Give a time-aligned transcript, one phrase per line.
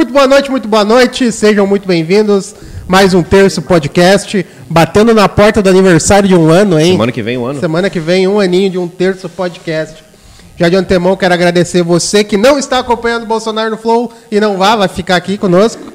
[0.00, 1.30] Muito boa noite, muito boa noite.
[1.30, 2.54] Sejam muito bem-vindos.
[2.88, 6.92] Mais um terço podcast, batendo na porta do aniversário de um ano, hein?
[6.92, 7.60] Semana que vem um ano.
[7.60, 10.02] Semana que vem um aninho de um terço podcast.
[10.56, 14.40] Já de antemão quero agradecer você que não está acompanhando o Bolsonaro no Flow e
[14.40, 15.92] não vá, vai ficar aqui conosco.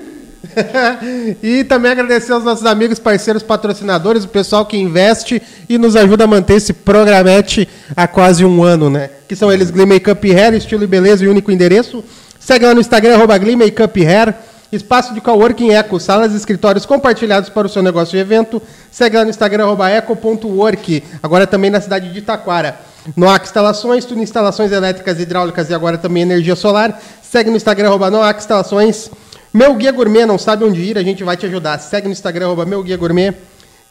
[1.42, 6.26] e também agradecer aos nossos amigos, parceiros, patrocinadores, o pessoal que investe e nos ajuda
[6.26, 9.10] a manter esse programete há quase um ano, né?
[9.28, 12.04] Que são eles Glee Makeup Hair, estilo e beleza e único endereço.
[12.46, 14.36] Segue lá no Instagram, arroba Glee Makeup Hair.
[14.72, 18.62] Espaço de coworking Eco, salas e escritórios compartilhados para o seu negócio e evento.
[18.92, 21.04] Segue lá no Instagram, arroba eco.work.
[21.24, 22.78] Agora também na cidade de Itaquara.
[23.18, 27.02] Noac Instalações, tudo instalações elétricas, hidráulicas e agora também energia solar.
[27.24, 29.10] Segue no Instagram, arroba Noac Instalações.
[29.52, 31.80] Meu Guia Gourmet, não sabe onde ir, a gente vai te ajudar.
[31.80, 33.34] Segue no Instagram, arroba Meu Guia Gourmet.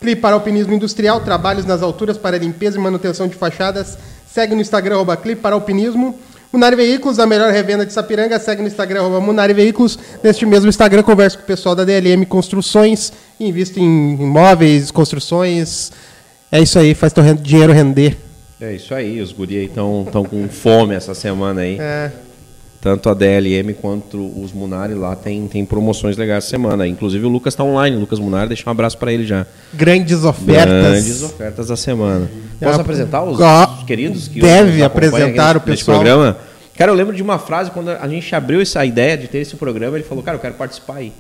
[0.01, 3.99] Clipe para Alpinismo Industrial, trabalhos nas alturas para limpeza e manutenção de fachadas.
[4.33, 6.17] Segue no Instagram, arroba para Alpinismo.
[6.55, 8.39] Munari Veículos, a melhor revenda de Sapiranga.
[8.39, 9.99] Segue no Instagram, arroba Munari Veículos.
[10.23, 13.13] Neste mesmo Instagram, converso com o pessoal da DLM Construções.
[13.41, 15.91] Invisto em imóveis, construções.
[16.53, 18.17] É isso aí, faz teu dinheiro render.
[18.61, 21.77] É isso aí, os guri aí estão com fome essa semana aí.
[21.81, 22.13] É.
[22.85, 26.87] Tanto a DLM quanto os Munari lá tem, tem promoções legais essa semana.
[26.87, 29.47] Inclusive o Lucas está online, o Lucas Munari, deixa um abraço para ele já.
[29.73, 30.83] Grandes ofertas.
[30.93, 32.29] Grandes ofertas da semana.
[32.61, 35.97] Posso É, apresentar os, ó, os queridos que deve apresentar o pessoal.
[35.97, 36.37] programa?
[36.77, 39.57] Cara, eu lembro de uma frase quando a gente abriu essa ideia de ter esse
[39.57, 41.11] programa, ele falou: "Cara, eu quero participar aí.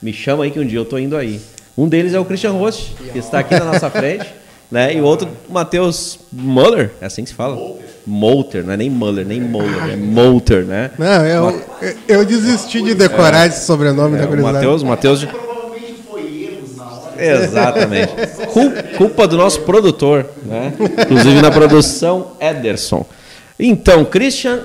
[0.00, 1.38] Me chama aí que um dia eu tô indo aí".
[1.76, 4.26] Um deles é o Christian Rost, que está aqui na nossa frente,
[4.70, 4.94] né?
[4.94, 7.58] E o outro, Matheus Muller, é assim que se fala?
[8.06, 10.90] Molter, não é nem Muller, nem Muller, é Molter, né?
[10.98, 11.62] Não, eu,
[12.08, 14.52] eu, desisti de decorar esse sobrenome da É, o gurizada.
[14.54, 15.26] Matheus, Matheus.
[17.18, 18.12] Exatamente.
[18.52, 20.72] Cul- Culpa do nosso produtor, né?
[21.02, 23.04] Inclusive na produção, Ederson.
[23.58, 24.60] Então, Christian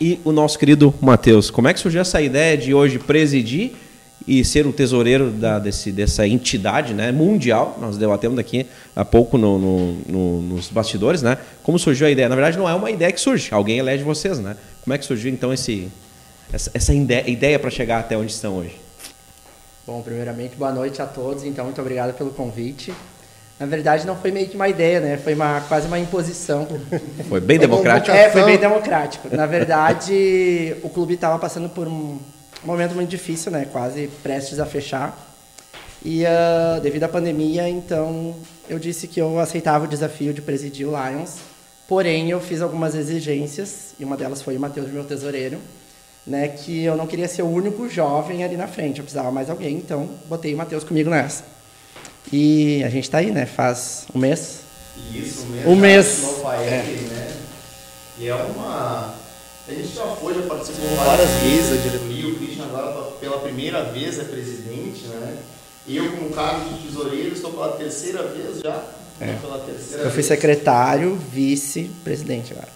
[0.00, 3.72] e o nosso querido Matheus, como é que surgiu essa ideia de hoje presidir
[4.26, 7.78] e ser o tesoureiro da, desse, dessa entidade né, mundial?
[7.80, 11.38] Nós debatemos daqui há pouco no- no- no- nos bastidores, né?
[11.62, 12.28] Como surgiu a ideia?
[12.28, 14.56] Na verdade, não é uma ideia que surge, alguém elege vocês, né?
[14.84, 15.88] Como é que surgiu então esse,
[16.52, 18.76] essa, essa ide- ideia para chegar até onde estão hoje?
[19.86, 21.44] Bom, primeiramente, boa noite a todos.
[21.44, 22.92] Então, muito obrigado pelo convite.
[23.58, 25.16] Na verdade, não foi meio que uma ideia, né?
[25.16, 26.68] Foi uma, quase uma imposição.
[27.28, 28.14] Foi bem democrático.
[28.14, 29.34] É, foi bem democrático.
[29.34, 32.18] Na verdade, o clube estava passando por um
[32.66, 33.66] momento muito difícil, né?
[33.70, 35.26] Quase prestes a fechar.
[36.04, 38.34] E ah, devido à pandemia, então,
[38.68, 41.36] eu disse que eu aceitava o desafio de presidir o Lions.
[41.88, 45.58] Porém, eu fiz algumas exigências, e uma delas foi o Matheus, meu tesoureiro,
[46.26, 46.48] né?
[46.48, 49.76] Que eu não queria ser o único jovem ali na frente, eu precisava mais alguém,
[49.76, 51.44] então botei o Matheus comigo nessa.
[52.30, 53.46] E a gente está aí, né?
[53.46, 54.60] Faz um mês.
[55.14, 55.46] Isso.
[55.66, 56.20] Um mês.
[56.22, 57.36] No FAEC, né?
[58.18, 59.14] E é uma.
[59.66, 61.76] A gente já foi, já participou várias vezes da
[62.18, 62.34] diretoria.
[62.34, 65.36] O Christian agora pela primeira vez é presidente, né?
[65.88, 68.82] Eu, como cargo de tesoureiro, estou pela terceira vez já.
[69.18, 69.38] né?
[69.40, 70.26] Pela terceira Eu fui vez.
[70.26, 72.68] secretário, vice-presidente agora.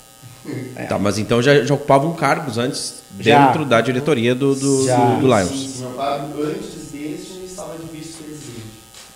[0.75, 0.85] É.
[0.87, 3.47] Tá, mas então já, já ocupavam cargos antes Já.
[3.47, 4.97] dentro da diretoria do, do, Já.
[4.97, 5.51] do, do Lions.
[5.51, 8.63] Sim, meu cargo antes deste estava de vice-presidente.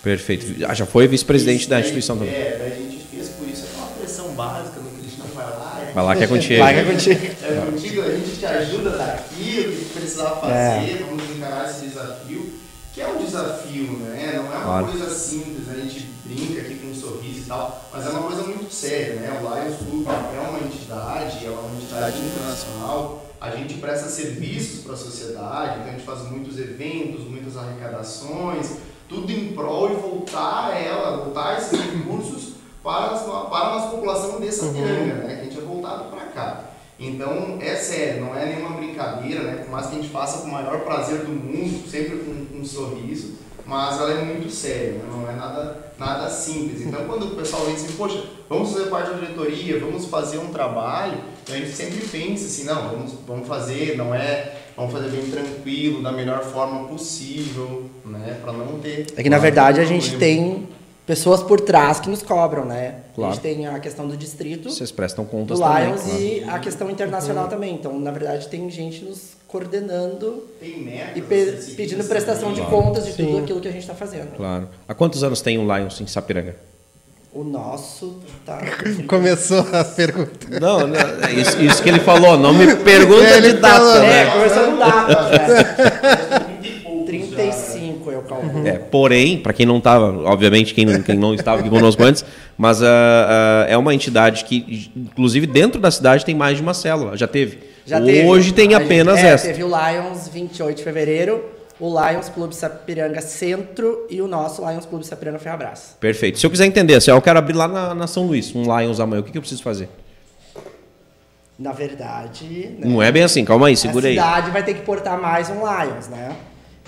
[0.03, 0.65] Perfeito.
[0.69, 2.33] Ah, já foi vice-presidente da instituição também.
[2.33, 3.65] É, a gente fez por isso.
[3.75, 5.83] É uma pressão básica no Christian vai lá.
[5.95, 6.61] Vai lá que é contigo.
[6.61, 7.21] Vai que é contigo.
[7.43, 9.76] É contigo, a gente te ajuda daqui, o que
[10.07, 11.07] precisar fazer, É.
[11.09, 12.53] vamos encarar esse desafio,
[12.95, 14.33] que é um desafio, né?
[14.37, 14.87] Não é uma Claro.
[14.87, 18.43] coisa simples, a gente brinca aqui com um sorriso e tal, mas é uma coisa
[18.45, 19.39] muito séria, né?
[19.39, 24.95] O Lions Club é uma entidade, é uma entidade internacional, a gente presta serviços para
[24.95, 28.77] a sociedade, então a gente faz muitos eventos, muitas arrecadações,
[29.09, 34.51] tudo em prol de voltar ela, voltar esses recursos para, para a nossa população de
[34.51, 35.35] Sapiranga, né?
[35.35, 36.65] Que a gente é voltado para cá.
[36.99, 39.57] Então, é sério, não é nenhuma brincadeira, né?
[39.57, 42.65] Por mais que a gente faça com o maior prazer do mundo, sempre com, um
[42.65, 43.35] sorriso,
[43.67, 45.05] mas ela é muito séria, né?
[45.11, 46.83] não é nada, nada simples.
[46.83, 50.49] Então, quando o pessoal vem assim, poxa, vamos fazer parte da diretoria, vamos fazer um
[50.49, 55.31] trabalho, a gente sempre pensa assim, não, vamos, vamos fazer, não é, vamos fazer bem
[55.31, 58.39] tranquilo, da melhor forma possível, né?
[58.41, 59.07] Para não ter...
[59.17, 60.67] É que na verdade a gente tem
[61.07, 62.97] pessoas por trás que nos cobram, né?
[63.15, 63.31] Claro.
[63.31, 65.87] A gente tem a questão do distrito, Vocês prestam do contas também.
[65.87, 66.21] Lions claro.
[66.21, 67.75] e a questão internacional também.
[67.75, 72.79] Então, na verdade, tem gente nos coordenando e pe- pedindo prestação de também.
[72.83, 73.27] contas de Sim.
[73.27, 74.37] tudo aquilo que a gente está fazendo.
[74.37, 74.69] Claro.
[74.89, 76.57] Há quantos anos tem o Lions em Sapiranga?
[77.33, 78.17] O nosso
[78.47, 78.59] tá.
[79.07, 80.59] Começou a pergunta.
[80.59, 82.37] Não, não é isso, isso que ele falou.
[82.39, 84.31] Não me pergunta Ele de data, falou, É, né?
[84.33, 87.05] começando data, né?
[87.07, 87.43] 30
[88.07, 88.11] 35.
[88.11, 88.67] 5 eu calculo.
[88.67, 92.25] É, porém, para quem não estava, obviamente quem não, quem não estava aqui conosco antes,
[92.57, 96.75] mas ah, ah, é uma entidade que, inclusive dentro da cidade, tem mais de uma
[96.75, 97.17] célula.
[97.17, 97.59] Já teve.
[97.85, 98.27] Já teve.
[98.27, 99.47] Hoje tem A gente- apenas é, essa.
[99.47, 101.45] Teve o Lions 28 de fevereiro,
[101.79, 105.97] o Lions Clube Sapiranga Centro e o nosso Lions Clube Sapiranga Ferrabras.
[106.01, 106.39] Perfeito.
[106.39, 108.99] Se eu quiser entender, assim, eu quero abrir lá na, na São Luís, um Lions
[108.99, 109.89] amanhã, o que, que eu preciso fazer?
[111.59, 112.45] Na verdade,
[112.79, 114.15] né, Não é bem assim, calma aí, segura a aí.
[114.15, 116.37] cidade vai ter que portar mais um Lions, né?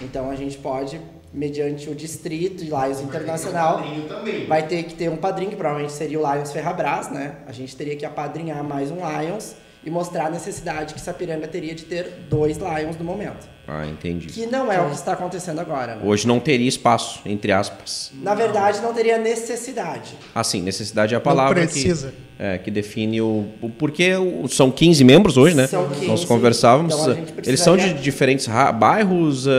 [0.01, 1.01] Então a gente pode,
[1.33, 4.47] mediante o distrito de Lions Internacional, também.
[4.47, 7.37] vai ter que ter um padrinho, que provavelmente seria o Lions Ferrabras, né?
[7.47, 11.75] A gente teria que apadrinhar mais um Lions e mostrar a necessidade que Sapiranga teria
[11.75, 13.47] de ter dois Lions no momento.
[13.67, 14.29] Ah, entendi.
[14.29, 16.03] Que não é o que está acontecendo agora, né?
[16.05, 18.11] Hoje não teria espaço, entre aspas.
[18.23, 20.15] Na verdade, não teria necessidade.
[20.35, 22.09] Assim, necessidade é a palavra precisa.
[22.37, 24.15] que, é, que define o, o porquê.
[24.17, 25.67] o- São 15 membros hoje, né?
[25.67, 26.95] São 15, Nós conversávamos.
[26.95, 28.49] então a gente Eles são de diferentes
[28.79, 29.47] bairros?
[29.47, 29.53] ah,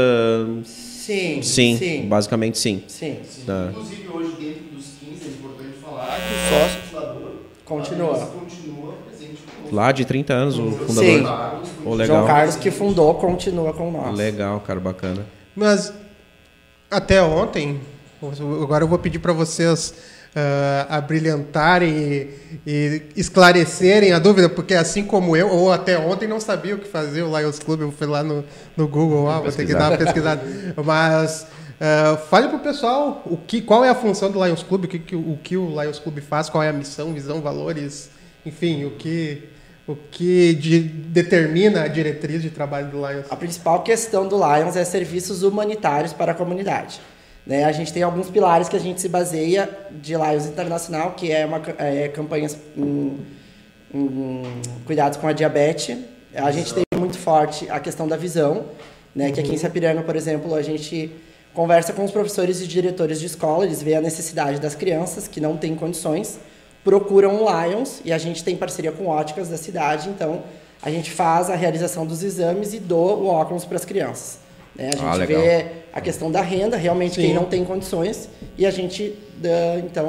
[0.65, 2.01] Sim, sim, sim.
[2.07, 2.83] basicamente sim.
[2.87, 3.17] Sim.
[3.45, 3.69] Tá.
[3.71, 6.89] Inclusive, hoje, dentro dos 15, é importante falar que o sócio
[7.65, 8.13] Continua.
[8.15, 8.58] Lions continua.
[9.71, 10.77] Lá de 30 anos, o Sim.
[10.85, 11.23] fundador.
[11.23, 12.17] Carlos, Pô, legal.
[12.17, 14.17] João Carlos que fundou continua com nós.
[14.17, 15.25] Legal, cara, bacana.
[15.55, 15.93] Mas
[16.89, 17.79] até ontem,
[18.61, 19.93] agora eu vou pedir para vocês
[20.35, 22.27] ah, abrilhantarem e,
[22.65, 26.87] e esclarecerem a dúvida, porque assim como eu, ou até ontem não sabia o que
[26.87, 28.43] fazer o Lions Club, eu fui lá no,
[28.77, 30.41] no Google, ah, vou ter que dar uma pesquisada.
[30.83, 31.47] Mas
[31.79, 34.87] ah, fale para o pessoal o que, qual é a função do Lions Club, o
[34.87, 38.11] que, o que o Lions Club faz, qual é a missão, visão, valores,
[38.45, 39.49] enfim, o que,
[39.89, 43.25] o que de- determina a diretriz de trabalho do Lions.
[43.27, 47.01] A principal questão do Lions é serviços humanitários para a comunidade.
[47.43, 47.63] Né?
[47.63, 51.43] A gente tem alguns pilares que a gente se baseia de Lions Internacional, que é,
[51.43, 53.17] uma, é campanhas em,
[53.91, 54.43] em
[54.85, 55.97] cuidados com a diabetes.
[56.35, 58.65] A gente tem muito forte a questão da visão,
[59.15, 59.31] né?
[59.31, 61.09] que aqui em Sapiranga, por exemplo, a gente
[61.51, 65.41] conversa com os professores e diretores de escola, eles veem a necessidade das crianças que
[65.41, 66.39] não têm condições,
[66.83, 70.43] procuram o Lions e a gente tem parceria com óticas da cidade, então
[70.81, 74.39] a gente faz a realização dos exames e doa o óculos para as crianças.
[74.75, 74.89] né?
[74.93, 77.21] A gente Ah, vê a questão da renda, realmente Sim.
[77.21, 80.07] quem não tem condições, e a gente dá, então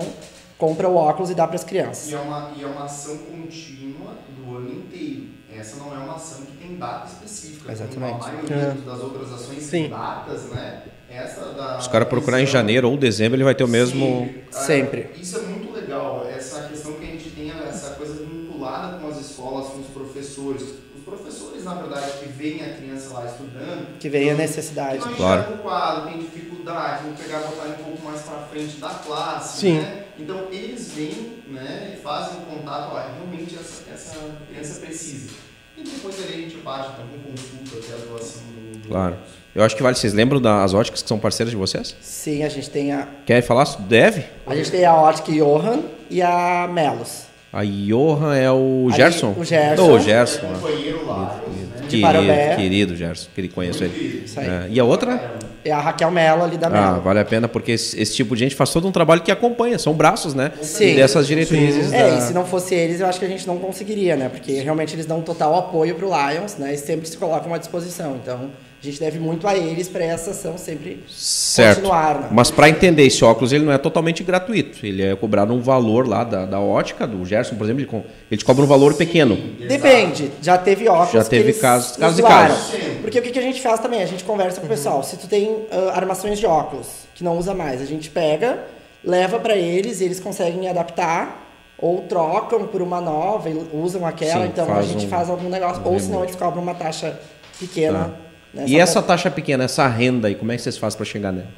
[0.56, 2.11] compra o óculos e dá para as crianças.
[2.11, 5.25] E é, uma, e é uma ação contínua do ano inteiro.
[5.58, 7.73] Essa não é uma ação que tem data específica.
[7.73, 8.12] Exatamente.
[8.20, 8.75] Como a maioria É.
[8.87, 9.70] das outras ações Sim.
[9.82, 10.82] tem datas, né?
[11.11, 11.81] Essa da.
[11.81, 13.99] Se o cara procurar em janeiro ou dezembro, ele vai ter o mesmo.
[14.28, 15.11] Sim, ah, Sempre.
[15.20, 16.59] Isso é muito legal, essa
[20.44, 20.81] professores.
[20.96, 23.98] Os professores, na verdade, que veem a criança lá estudando.
[23.98, 24.98] Que veem a não- necessidade.
[24.98, 25.54] Que não Claro.
[25.54, 29.60] o quadro, tem dificuldade, vão pegar botar um pouco mais para frente da classe.
[29.60, 29.78] Sim.
[29.81, 30.04] Né?
[30.19, 34.16] Então, eles vêm né, e fazem contato, ó, realmente essa, essa
[34.48, 35.31] criança precisa.
[35.76, 38.78] E depois ali a gente parte então, com consulta até a doação do.
[38.78, 39.16] do- Claro.
[39.54, 39.96] Eu acho que vale.
[39.96, 41.96] Vocês lembram das óticas que são parceiras de vocês?
[42.00, 43.64] Sim, a gente tem a, Quer falar?
[43.81, 44.25] Deve?
[44.46, 47.22] a gente tem a ótica Johan e a Melos.
[47.52, 49.35] A Johan é o Ali, Gerson?
[49.37, 49.91] o Gerson.
[49.93, 50.47] Ô, É Gerson.
[50.47, 51.41] companheiro lá.
[51.49, 51.81] né?
[51.88, 54.23] Querido, querido Gerson, que ele conheço ele.
[54.25, 54.47] Isso aí.
[54.47, 55.32] É, e a outra?
[55.64, 57.00] É a Raquel Melo ali da Ah, Melo.
[57.02, 59.76] vale a pena, porque esse, esse tipo de gente faz todo um trabalho que acompanha,
[59.79, 60.52] são braços, né?
[60.62, 60.94] Sim.
[60.94, 61.93] Dessas diretrizes.
[61.93, 64.29] É, da- e se não fosse eles, eu acho que a gente não conseguiria, né?
[64.29, 66.73] Porque realmente eles dão total apoio pro Lions, né?
[66.75, 68.17] E sempre se colocam à disposição.
[68.23, 68.50] Então,
[68.82, 71.76] a gente deve muito a eles para essa ação sempre Certo.
[71.76, 72.28] continuar, né?
[72.32, 74.84] Mas para entender esse óculos, ele não é totalmente gratuito.
[74.86, 78.64] Ele é cobrado um valor lá da, da ótica, do Gerson, por exemplo, ele, cobra
[78.64, 79.37] um valor pequeno.
[79.68, 82.72] Depende, já teve óculos Já que teve eles casos- casos e casos.
[83.02, 84.02] Porque o que, que a gente faz também?
[84.02, 85.02] A gente conversa com o pessoal.
[85.02, 88.64] Se tu tem ah, armações de óculos que não usa mais, a gente pega,
[89.04, 94.44] leva para eles e eles conseguem adaptar ou trocam por uma nova e usam aquela.
[94.44, 95.82] Sim, então a gente um- faz algum negócio.
[95.82, 97.18] um ou senão eles cobram uma taxa
[97.58, 98.14] pequena.
[98.54, 101.07] Né, E essa pra- taxa pequena, essa renda aí, como é que vocês fazem para
[101.07, 101.49] chegar nela?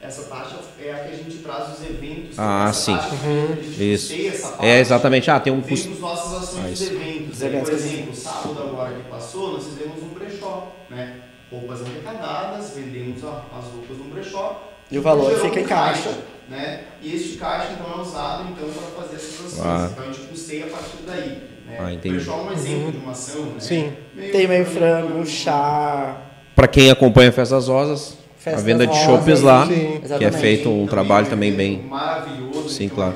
[0.00, 2.38] Essa taxa é a que a gente traz os eventos.
[2.38, 2.96] Ah, essa sim.
[2.96, 4.08] Taxa, a gente Isso.
[4.08, 4.66] custeia essa parte.
[4.66, 5.30] É exatamente.
[5.30, 5.84] Ah, tem um custo.
[5.86, 7.36] Temos nossas ações Ah, eventos.
[7.36, 11.16] Os eventos Por exemplo, sábado agora que passou, nós fizemos um brechó, né?
[11.50, 14.72] Roupas arrecadadas, vendemos as roupas no brechó.
[14.90, 16.10] E o valor fica em caixa.
[16.48, 16.84] Né?
[17.02, 19.60] E este caixa então é usado então para fazer essas ações.
[19.66, 19.88] Ah.
[19.90, 21.55] Então a gente custeia a partir daí.
[21.66, 21.76] Né?
[21.78, 22.28] Ah, entendi.
[22.28, 23.52] É um exemplo de uma ação, né?
[23.58, 23.92] Sim.
[24.32, 26.16] Tem meio frango, chá.
[26.54, 30.00] Para quem acompanha Festas Rosas, Festas a venda de chopes lá, sim.
[30.16, 31.84] que é feito um trabalho é também bem.
[31.88, 32.68] Maravilhoso.
[32.68, 33.14] Sim, então, claro.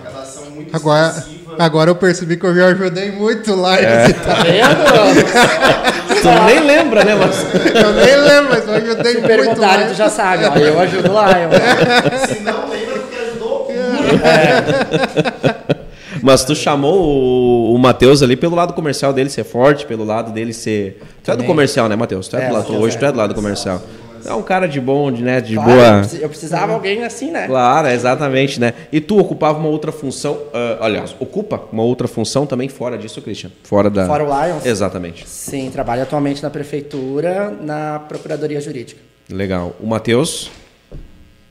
[0.72, 1.24] Agora,
[1.58, 3.76] agora eu percebi que eu já ajudei muito lá.
[3.76, 6.20] Tá vendo?
[6.20, 7.42] Tu nem lembra, né, mas
[7.74, 9.90] Eu nem lembro, mas eu ajudei Se muito perguntarem, lá.
[9.90, 10.44] tu já sabe.
[10.44, 11.30] Ó, eu ajudo lá.
[11.40, 11.50] Eu...
[12.28, 13.68] Se não lembra porque ajudou
[16.22, 20.32] Mas tu chamou o, o Matheus ali pelo lado comercial dele ser forte, pelo lado
[20.32, 21.00] dele ser.
[21.22, 22.28] Tu é do comercial, né, Matheus?
[22.28, 22.98] Tu é, É, do lado, sou, hoje é.
[22.98, 23.80] tu é do lado comercial.
[24.22, 25.40] É um cara de bom, de, né?
[25.40, 25.86] De Claro, boa.
[25.86, 27.46] eu precis- Eu precisava alguém assim, né?
[27.46, 28.74] Claro, exatamente, né?
[28.92, 33.22] E tu ocupava uma outra função, ah, aliás, ocupa uma outra função também fora disso,
[33.22, 33.50] Christian?
[33.64, 34.06] Fora da.
[34.06, 34.66] Fora o Lions?
[34.66, 35.26] Exatamente.
[35.26, 39.00] Sim, trabalho atualmente na prefeitura, na Procuradoria Jurídica.
[39.30, 39.74] Legal.
[39.80, 40.50] O Matheus?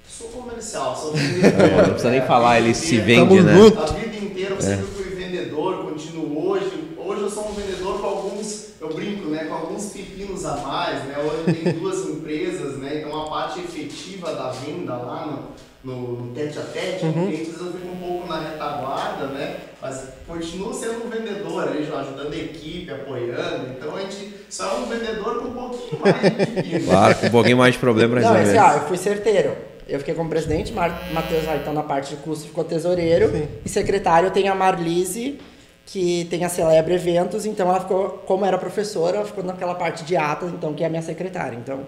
[0.08, 3.54] Sou comercial, sou É, não precisa nem falar, ele se vende, Tamo né?
[3.54, 3.96] junto.
[4.40, 6.96] Inteira eu sempre fui vendedor, continuo hoje.
[6.98, 11.04] Hoje eu sou um vendedor com alguns, eu brinco, né, com alguns pepinos a mais,
[11.04, 11.18] né?
[11.20, 13.04] Hoje eu tenho duas empresas, né?
[13.04, 15.52] Então a parte efetiva da venda lá
[15.84, 17.28] no, no, no tete a tete, Uhum.
[17.28, 19.58] clientes eu fico um pouco na retaguarda, né?
[19.82, 23.72] Mas continuo sendo um vendedor, aí, ajudando a equipe, apoiando.
[23.78, 26.86] Então a gente só é um vendedor com um pouquinho mais de pepino.
[26.86, 29.69] Claro, com um pouquinho mais de problema pra Não, assim, ó, eu fui certeiro.
[29.90, 33.30] Eu fiquei como presidente, Mar Matheus vai então na parte de custo ficou tesoureiro.
[33.32, 33.44] Sim.
[33.66, 35.40] E secretário tem a Marlise,
[35.86, 40.04] que tem a Celebre Eventos, então ela ficou, como era professora, ela ficou naquela parte
[40.04, 41.58] de atas, então, que é a minha secretária.
[41.62, 41.80] Então,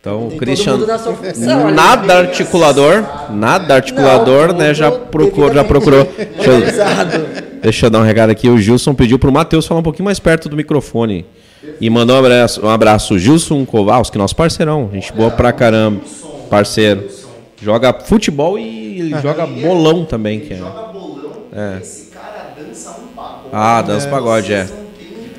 [0.00, 1.66] Então, tem Christian, todo mundo na sua função.
[1.66, 1.74] ali.
[1.74, 4.74] nada articulador, nada articulador, Não, né?
[4.74, 6.04] Já procurou, já procurou.
[6.04, 8.48] Deixa eu, deixa eu dar um recado aqui.
[8.48, 11.24] O Gilson pediu pro Matheus falar um pouquinho mais perto do microfone.
[11.80, 13.18] E mandou um abraço, um abraço.
[13.18, 14.88] Gilson Kowalski, nosso parceirão.
[14.92, 16.00] Gente boa pra caramba.
[16.48, 17.08] Parceiro.
[17.60, 20.58] Joga futebol e ele joga bolão também, que é.
[20.58, 21.32] Joga bolão,
[21.80, 23.48] esse cara dança um pagode.
[23.52, 24.64] Ah, dança pagode, é.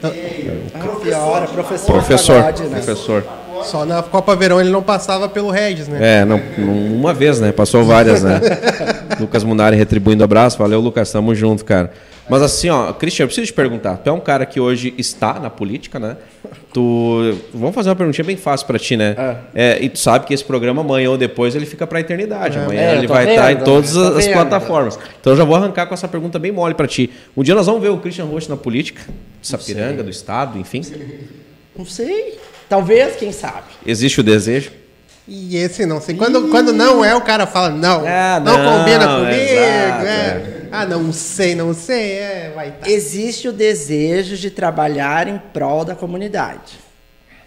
[0.01, 0.61] Não têm ideia.
[0.73, 1.85] Ah, é professor.
[1.91, 2.69] Professor, pagode, né?
[2.81, 3.23] professor.
[3.63, 6.21] Só na Copa Verão ele não passava pelo Regis, né?
[6.21, 7.51] É, não, não- uma vez, né?
[7.51, 8.39] Passou várias, né?
[9.19, 10.57] Lucas Munari retribuindo abraço.
[10.57, 11.11] Valeu, Lucas.
[11.11, 11.91] Tamo junto, cara.
[12.29, 13.97] Mas assim, ó, Cristian, eu preciso te perguntar.
[13.97, 16.17] Tu é um cara que hoje está na política, né?
[16.77, 17.37] Tu.
[17.55, 19.15] Vamos fazer uma perguntinha bem fácil pra ti, né?
[19.55, 22.59] É, e tu sabe que esse programa amanhã ou depois ele fica pra eternidade.
[22.59, 24.33] Amanhã É, ele vai estar em todas as vendo.
[24.33, 24.99] plataformas.
[25.19, 27.09] Então eu já vou arrancar com essa pergunta bem mole pra ti.
[27.35, 29.01] Um dia nós vamos ver o Christian Rocha na política,
[29.41, 30.81] de Sapiranga, do Estado, enfim.
[31.75, 32.37] Não sei.
[32.69, 33.63] Talvez, quem sabe.
[33.83, 34.69] Existe o desejo?
[35.27, 36.15] E esse não sei.
[36.15, 39.31] Quando, quando não é, o cara fala, não, Ah, não, não, combina comigo.
[39.31, 40.56] exato, é.
[40.81, 42.89] Ah, não sei, não sei, é, vai tá.
[42.89, 46.73] Existe o desejo de trabalhar em prol da comunidade.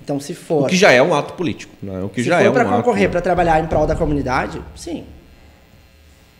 [0.03, 1.73] Então, se O for, que já é um ato político.
[1.83, 2.01] Né?
[2.03, 2.73] O que se já for é um para ato.
[2.73, 5.05] concorrer para trabalhar em prol da comunidade, sim.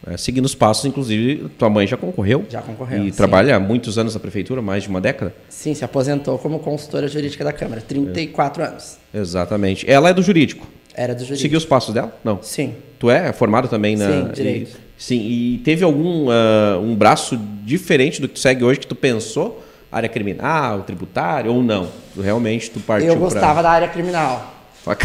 [0.07, 2.47] É, seguindo os passos, inclusive, tua mãe já concorreu.
[2.49, 3.17] Já concorreu, E sim.
[3.17, 5.35] trabalha há muitos anos na prefeitura, mais de uma década.
[5.49, 8.97] Sim, se aposentou como consultora jurídica da Câmara, 34 anos.
[9.13, 9.89] Exatamente.
[9.89, 10.67] Ela é do jurídico.
[10.95, 11.43] Era do jurídico.
[11.43, 12.19] Seguiu os passos dela?
[12.25, 12.43] Não.
[12.43, 12.75] Sim.
[12.99, 14.07] Tu é formado também na.
[14.11, 14.77] Sim, direito.
[14.77, 18.87] E, sim, e teve algum ah, um braço diferente do que tu segue hoje que
[18.87, 19.65] tu pensou?
[19.91, 21.89] Área criminal, tributário ou não?
[22.15, 24.55] Tu realmente tu partiu Eu gostava da área criminal.
[24.85, 24.97] pra.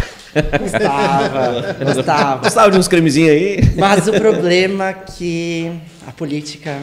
[0.60, 2.44] Gostava, gostava.
[2.44, 3.60] Gostava de uns cremezinhos aí?
[3.78, 5.72] Mas o problema é que
[6.06, 6.78] a política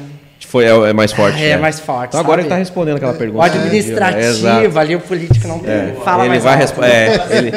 [0.46, 1.42] Foi, é, é mais forte.
[1.42, 1.56] é né?
[1.56, 2.08] mais forte.
[2.10, 2.42] Então agora sabe?
[2.42, 3.46] ele tá respondendo aquela O pergunta.
[3.48, 5.94] né, administrativo, ali o político não tem.
[6.04, 6.84] Fala ele mais vai alto.
[6.84, 7.52] é, ele,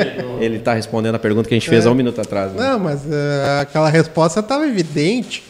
[0.46, 2.52] ele tá respondendo a pergunta que a gente fez há um minuto atrás.
[2.54, 2.70] né?
[2.70, 5.44] Não, mas eh, aquela resposta estava evidente.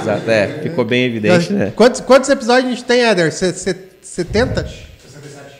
[0.00, 1.72] Exato, é, ficou bem evidente, né?
[1.76, 4.66] Quantos, quantos episódios a gente tem, se- 70?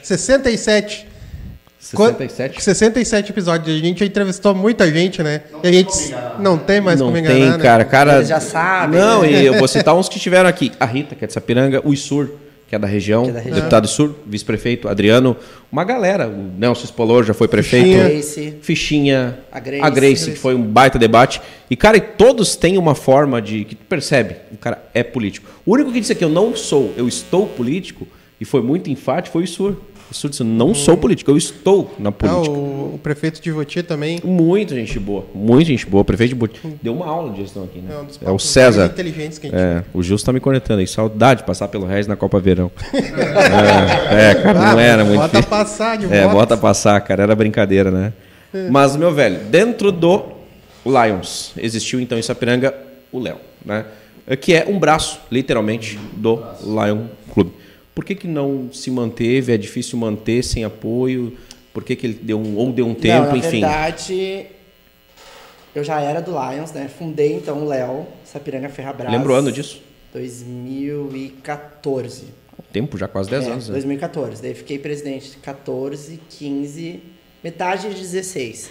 [0.01, 1.05] 67.
[1.05, 1.16] Quan-
[1.95, 2.61] 67?
[2.63, 3.75] 67 episódios.
[3.75, 5.41] A gente já entrevistou muita gente, né?
[5.63, 5.91] e a gente
[6.39, 7.57] não tem mais Não como enganar, tem, né?
[7.57, 8.15] cara, cara.
[8.17, 9.31] Eles já sabem, Não, né?
[9.31, 10.71] e eu vou citar uns que estiveram aqui.
[10.79, 12.29] A Rita, que é de Sapiranga, o Isur,
[12.67, 13.55] que é da região, Que é da região.
[13.59, 15.37] deputado Isur, vice-prefeito, Adriano,
[15.71, 17.85] uma galera, o Nelson Espolor já foi prefeito.
[17.85, 18.09] Fichinha.
[18.09, 18.53] Grace.
[18.61, 19.83] Fichinha, A Grace.
[19.83, 21.41] a Grace, que foi um baita debate.
[21.69, 23.63] E, cara, e todos têm uma forma de.
[23.63, 25.49] que tu percebe, o cara é político.
[25.65, 28.05] O único que disse aqui, eu não sou, eu estou político,
[28.41, 29.75] e foi muito enfático, foi o Isur.
[30.09, 32.49] O Isur disse, eu não sou político, eu estou na Ah, política.
[32.49, 34.19] o, o prefeito de Voti também.
[34.23, 36.01] Muito gente boa, muita gente boa.
[36.01, 37.93] O prefeito de Boti deu uma aula de gestão aqui, né?
[37.93, 38.85] É um dos É o César.
[38.85, 40.87] inteligentes que a gente É, o Gilson tá me conectando aí.
[40.87, 42.71] Saudade de passar pelo Regis na Copa Verão.
[42.93, 45.49] é, é, cara, não Ah, era muito Bota difícil.
[45.49, 46.33] passar de É, volta.
[46.35, 47.23] bota passar, cara.
[47.23, 48.13] Era brincadeira, né?
[48.71, 50.23] Mas, meu velho, dentro do
[50.85, 52.73] Lions, existiu então em Sapiranga
[53.11, 53.85] o Léo, né?
[54.41, 57.51] Que é um braço, literalmente, do Lion Clube.
[57.97, 59.51] Por que, que não se manteve?
[59.51, 61.35] É difícil manter sem apoio?
[61.73, 63.61] Por que, que ele deu um, ou deu um tempo, não, na enfim?
[63.61, 64.45] verdade,
[65.73, 66.87] eu já era do Lions, né?
[66.87, 69.11] Fundei então o Léo, Sapiranga Ferrabras.
[69.11, 69.81] Lembra o ano disso?
[70.13, 72.25] 2014.
[72.71, 73.73] Tempo, já quase 10 É, anos, né?
[73.73, 74.43] 2014.
[74.43, 76.99] Daí fiquei presidente de 14, 15,
[77.43, 78.69] metade de 16.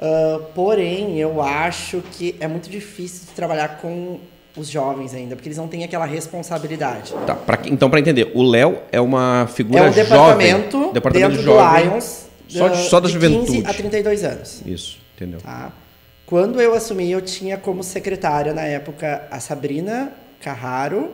[0.00, 4.18] Ah, porém, eu acho que é muito difícil trabalhar com
[4.56, 7.12] os jovens ainda, porque eles não têm aquela responsabilidade.
[7.26, 10.92] Tá, pra então, para entender, o Léo é uma figura é um departamento, jovem.
[10.92, 11.82] Departamento dentro jovem.
[11.84, 13.52] do Lions Só, de- só da de juventude.
[13.62, 14.62] 15 a 32 anos.
[14.64, 15.40] Isso, entendeu?
[15.40, 15.72] Tá?
[16.24, 21.10] Quando eu assumi, eu tinha como secretária na época a Sabrina Carraro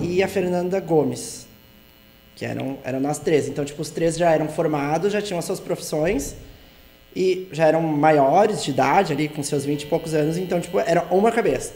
[0.00, 1.46] e a Fernanda Gomes,
[2.36, 3.48] que eram, eram nós três.
[3.48, 6.36] Então, tipo, os três já eram formados, já tinham as suas profissões.
[7.16, 10.78] E já eram maiores de idade, ali com seus 20 e poucos anos, então, tipo,
[10.78, 11.72] era uma cabeça.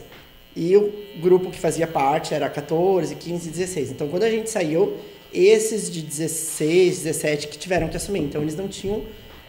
[0.54, 3.90] E o grupo que fazia parte era 14, 15, 16.
[3.92, 4.96] Então, quando a gente saiu,
[5.32, 8.20] esses de 16, 17 que tiveram que assumir.
[8.20, 9.02] Então, eles não tinham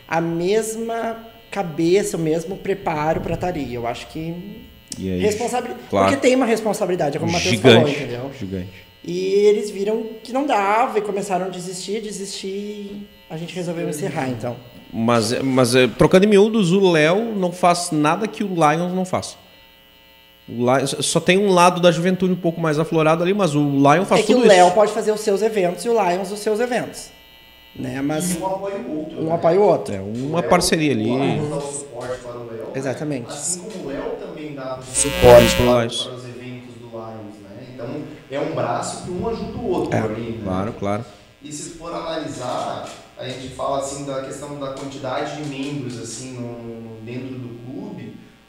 [0.07, 1.17] a mesma
[1.51, 3.73] cabeça, o mesmo preparo para estar ali.
[3.73, 4.63] Eu acho que.
[4.97, 5.79] E aí, Responsabilidade.
[5.89, 6.07] claro.
[6.07, 8.03] Porque tem uma responsabilidade, é como o Matheus falou, Gigante.
[8.03, 8.31] entendeu?
[8.39, 8.69] Gigante.
[9.03, 12.47] E eles viram que não dava e começaram a desistir, desistir.
[12.47, 14.55] e A gente resolveu encerrar, então.
[14.93, 19.03] Mas, mas eh, trocando em miúdos, o Léo não faz nada que o Lions não
[19.03, 19.35] faça.
[21.01, 24.21] Só tem um lado da juventude um pouco mais aflorado ali, mas o Lion faz
[24.21, 24.75] é que tudo o Léo isso.
[24.75, 27.09] pode fazer os seus eventos e o Lions os seus eventos.
[27.75, 28.01] Né?
[28.01, 29.19] Mas E um apoia o outro.
[29.21, 29.33] um né?
[29.35, 29.95] apoia o outro.
[29.95, 31.09] É O uma Léo- parceria ali.
[31.09, 32.67] O Lions dá o suporte para o Léo.
[32.75, 33.27] Exatamente.
[33.29, 37.67] Assim como o Léo também dá o Suporte para, para os eventos do Lions, né?
[37.73, 40.39] Então é um braço que um ajuda o outro É, ali, né?
[40.43, 41.05] Claro, claro.
[41.41, 46.33] E se for analisar, a gente fala assim da questão da quantidade de membros assim
[46.33, 47.52] no, dentro do.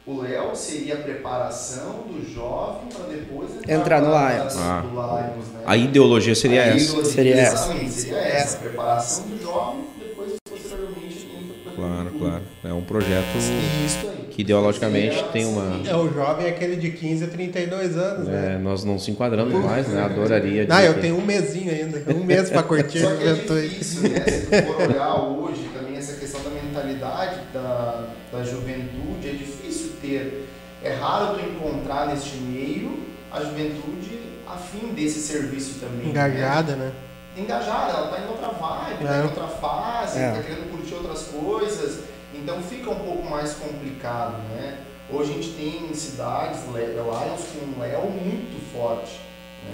[0.07, 4.55] O Léo seria a preparação do jovem para depois Entrar no pra- Lions.
[4.57, 4.81] Ah.
[4.81, 5.59] do Lions, né?
[5.65, 6.77] A ideologia seria A essa.
[6.85, 7.73] ideologia, Seria essa.
[7.89, 12.41] Seria essa, a preparação do jovem, depois posteriormente entra Claro, claro.
[12.63, 15.75] É um projeto que ideologicamente Seria tem uma.
[15.77, 15.87] assim.
[15.89, 18.53] É, o jovem é aquele de 15 a 32 anos, né?
[18.53, 20.03] É, nós não se enquadramos mais, né?
[20.03, 20.67] Adoraria.
[20.69, 22.13] Ah, dizer eu que- tenho um mesinho ainda.
[22.13, 24.19] Um mês pra curtir Só que é difícil, né?
[24.21, 29.84] Se tu for olhar hoje também essa questão da mentalidade da, da juventude, é difícil
[30.05, 30.47] ter.
[30.83, 32.99] É raro tu encontrar neste meio
[33.31, 36.05] a juventude afim desse serviço também.
[36.05, 36.09] né?
[36.11, 36.91] Engajada, né?
[37.37, 39.19] Engajada, ela tá em outra vibe, tá É.
[39.19, 40.31] em outra fase, É.
[40.31, 42.01] tá querendo curtir outras coisas.
[42.33, 44.77] Então fica um pouco mais complicado, né?
[45.11, 49.19] Hoje a gente tem cidades, Lions com um Léo muito forte.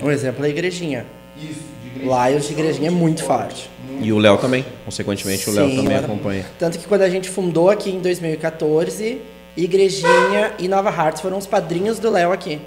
[0.02, 1.06] Um exemplo é a igrejinha.
[1.38, 2.30] Isso, de igreja.
[2.30, 3.70] Lions de igrejinha é muito forte.
[3.88, 4.66] Muito E o Léo também.
[4.86, 6.46] Consequentemente, o Léo também acompanha.
[6.60, 9.22] Tanto que quando a gente fundou aqui em 2014,
[9.56, 12.62] Igrejinha e Nova Hearts foram os padrinhos do Léo aqui.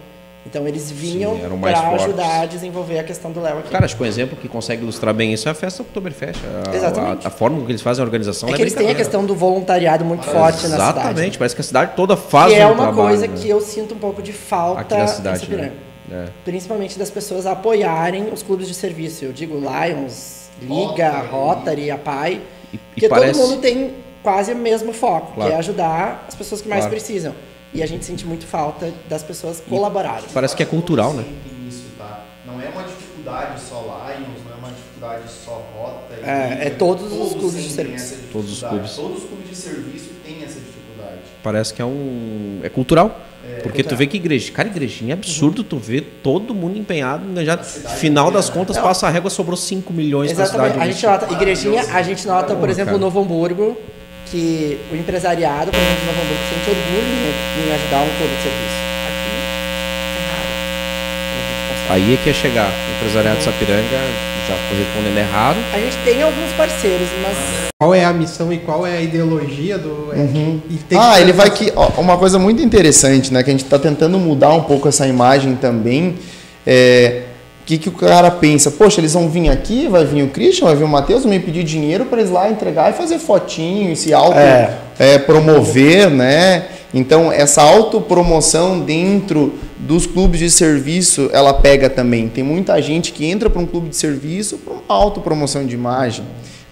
[0.46, 3.70] Então eles vinham para ajudar a desenvolver a questão do Léo aqui.
[3.70, 6.38] Cara, acho que um exemplo que consegue ilustrar bem isso é a festa Oktoberfest.
[6.44, 7.24] A, Exatamente.
[7.24, 9.24] A, a forma que eles fazem a organização é não que eles têm a questão
[9.24, 10.98] do voluntariado muito forte na cidade.
[10.98, 13.34] Exatamente, parece que a cidade toda faz Que é um uma trabalho, coisa né?
[13.34, 15.48] que eu sinto um pouco de falta aqui na cidade.
[15.50, 15.72] Né?
[16.12, 16.26] É.
[16.44, 19.24] Principalmente das pessoas apoiarem os clubes de serviço.
[19.24, 21.30] Eu digo Lions, Liga, Rotary.
[21.30, 22.40] Rotary, a PAI.
[22.70, 23.94] E, e Porque parece, todo mundo tem
[24.24, 25.50] quase o mesmo foco, Claro.
[25.50, 26.96] que é ajudar as pessoas que mais Claro.
[26.96, 27.32] precisam.
[27.72, 30.24] E a gente sente muito falta das pessoas colaborarem.
[30.34, 31.24] parece que é cultural, né?
[31.68, 32.24] Isso, tá?
[32.46, 36.14] Não é uma dificuldade só Lions, não é uma dificuldade só Rota.
[36.24, 38.14] É, é todos os clubes de têm serviço.
[38.14, 38.70] essa Todos os dificuldade.
[38.90, 38.96] clubes.
[38.96, 41.18] Todos os clubes de serviço têm essa dificuldade.
[41.42, 42.60] Parece que é um.
[42.62, 43.20] É cultural.
[43.62, 43.98] Porque tu cultural.
[43.98, 44.50] vê que igreja.
[44.52, 47.64] Cara, igrejinha é absurdo tu ver todo mundo empenhado, engajado.
[47.66, 50.72] cidade Final das contas, passa a régua, sobrou 5 milhões Exatamente.
[50.74, 50.88] cidade.
[50.88, 52.96] A gente nota, igrejinha, a gente nota, por exemplo, cara.
[52.96, 53.76] o Novo Hamburgo,
[54.30, 58.34] que o empresariado, por exemplo, do Novo Hamburgo sente orgulho em, em ajudar um clube
[58.34, 58.80] de serviço.
[59.06, 59.30] Aqui
[60.16, 61.94] é raro.
[61.94, 62.68] Aí é que ia chegar.
[62.68, 63.82] O empresariado de Sapiranga,
[64.48, 65.56] já tô respondendo errado.
[65.72, 67.36] A gente tem alguns parceiros, mas
[67.80, 70.10] Qual é a missão e qual é a ideologia do.
[70.12, 70.18] é,
[70.70, 73.52] e tem Ah, que- ele vai que ó, uma coisa muito interessante, né, que a
[73.52, 76.16] gente está tentando mudar um pouco essa imagem também.
[76.66, 77.22] É,
[77.66, 78.70] que, que o cara pensa?
[78.70, 81.64] Poxa, eles vão vir aqui, vai vir o Christian, vai vir o Matheus, me pedir
[81.64, 84.78] dinheiro para eles lá entregar e fazer fotinho, e se auto É.
[84.98, 86.66] é, promover, né?
[86.92, 92.28] Então essa autopromoção dentro dos clubes de serviço, ela pega também.
[92.28, 96.24] Tem muita gente que entra para um clube de serviço para uma autopromoção de imagem,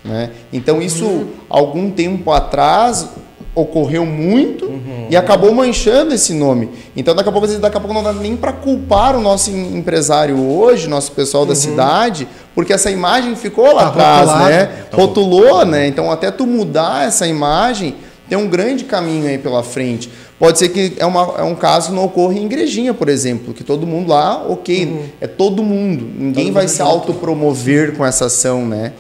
[0.05, 0.31] né?
[0.53, 3.09] Então isso algum tempo atrás
[3.55, 4.71] ocorreu muito
[5.11, 6.71] e acabou manchando esse nome.
[6.97, 9.77] Então daqui a pouco, daqui a pouco não dá nem para culpar o nosso em-
[9.77, 14.69] empresário hoje, nosso pessoal da cidade, porque essa imagem ficou lá Tá atrás, né?
[14.93, 15.87] Rotulou, né?
[15.87, 17.95] Então até tu mudar essa imagem,
[18.29, 20.09] tem um grande caminho aí pela frente.
[20.39, 23.53] Pode ser que é, uma, é um caso que não ocorra em igrejinha, por exemplo,
[23.53, 26.09] que todo mundo lá, ok, é todo mundo.
[26.19, 28.93] Ninguém vai se autopromover com essa ação, né?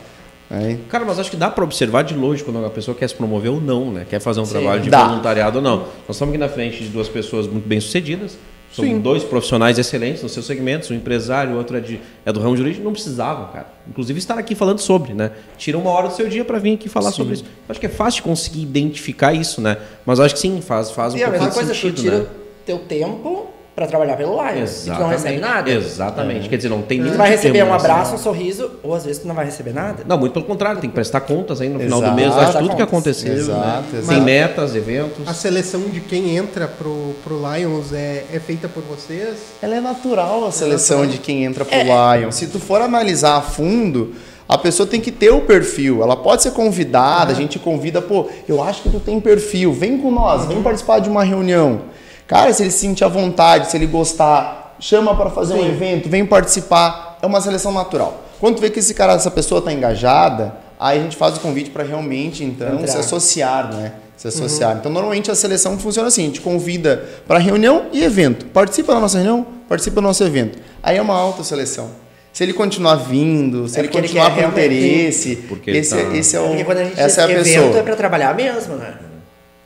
[0.52, 3.14] Aí, Cara, mas acho que dá para observar de longe quando a pessoa quer se
[3.14, 4.06] promover ou não, né?
[4.08, 5.08] Quer fazer um trabalho de dá.
[5.08, 5.78] voluntariado ou não.
[5.78, 8.36] Nós estamos aqui na frente de duas pessoas muito bem sucedidas.
[8.70, 12.40] São dois profissionais excelentes nos seus segmentos, um empresário, o outro é, de, é do
[12.40, 13.66] ramo jurídico, não precisavam, cara.
[13.88, 15.30] Inclusive estar aqui falando sobre, né?
[15.58, 17.44] Tira uma hora do seu dia para vir aqui falar sobre isso.
[17.68, 19.78] Acho que é fácil de conseguir identificar isso, né?
[20.06, 22.02] Mas acho que sim, faz, faz um e a pouquinho mesma de coisa, sentido, tu
[22.02, 22.26] tira né?
[22.64, 25.70] teu tempo pra trabalhar pelo Lions e tu não recebe nada.
[25.70, 26.48] Exatamente.
[26.48, 27.72] Quer dizer, não tem Tu nem vai receber um né?
[27.72, 30.02] abraço, um sorriso, ou às vezes tu não vai receber nada.
[30.06, 32.14] Não, muito pelo contrário, tem que prestar contas aí no final Exato.
[32.14, 33.32] do mês, acho tudo que aconteceu.
[33.32, 33.58] Exato,
[33.92, 33.98] né?
[33.98, 34.08] exato.
[34.08, 35.26] Tem metas, eventos.
[35.26, 39.36] A seleção de quem entra pro, pro Lions é, é feita por vocês?
[39.62, 41.16] Ela é natural a seleção natural.
[41.16, 42.18] de quem entra pro É.
[42.18, 42.30] Lion.
[42.30, 44.12] Se tu for analisar a fundo,
[44.48, 46.02] A pessoa tem que ter o perfil.
[46.02, 49.96] Ela pode ser convidada, a gente convida, pô, eu acho que tu tem perfil, vem
[49.96, 51.82] com nós, vem participar de uma reunião.
[52.26, 56.08] Cara, se ele se sentir à vontade, se ele gostar, chama para fazer um evento,
[56.08, 57.18] vem participar.
[57.22, 58.22] É uma seleção natural.
[58.40, 61.40] Quando tu vê que esse cara, essa pessoa está engajada, aí a gente faz o
[61.40, 62.88] convite para realmente, então, Entrar.
[62.88, 63.92] se associar, né?
[64.16, 64.76] Se associar.
[64.76, 68.46] Então, normalmente a seleção funciona assim: a gente convida para reunião e evento.
[68.46, 70.58] Participa da nossa reunião, participa do nosso evento.
[70.82, 71.90] Aí é uma alta seleção.
[72.32, 75.94] Se ele continuar vindo, se É ele ele continuar quer com interesse, Porque ele esse,
[75.94, 77.78] tá- esse é o, Porque quando a gente essa é a evento pessoa.
[77.78, 78.94] é pra trabalhar mesmo, né?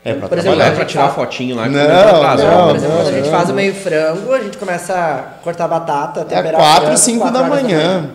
[0.08, 2.44] É pra Por exemplo, é pra tirar a faz- fotinho lá Não, casa.
[2.44, 2.66] não, ó.
[2.68, 3.30] Por exemplo, quando a gente não.
[3.32, 7.20] faz o meio frango, a gente começa a cortar batata, É temperar 4, frango, 5
[7.22, 8.10] quatro da manhã.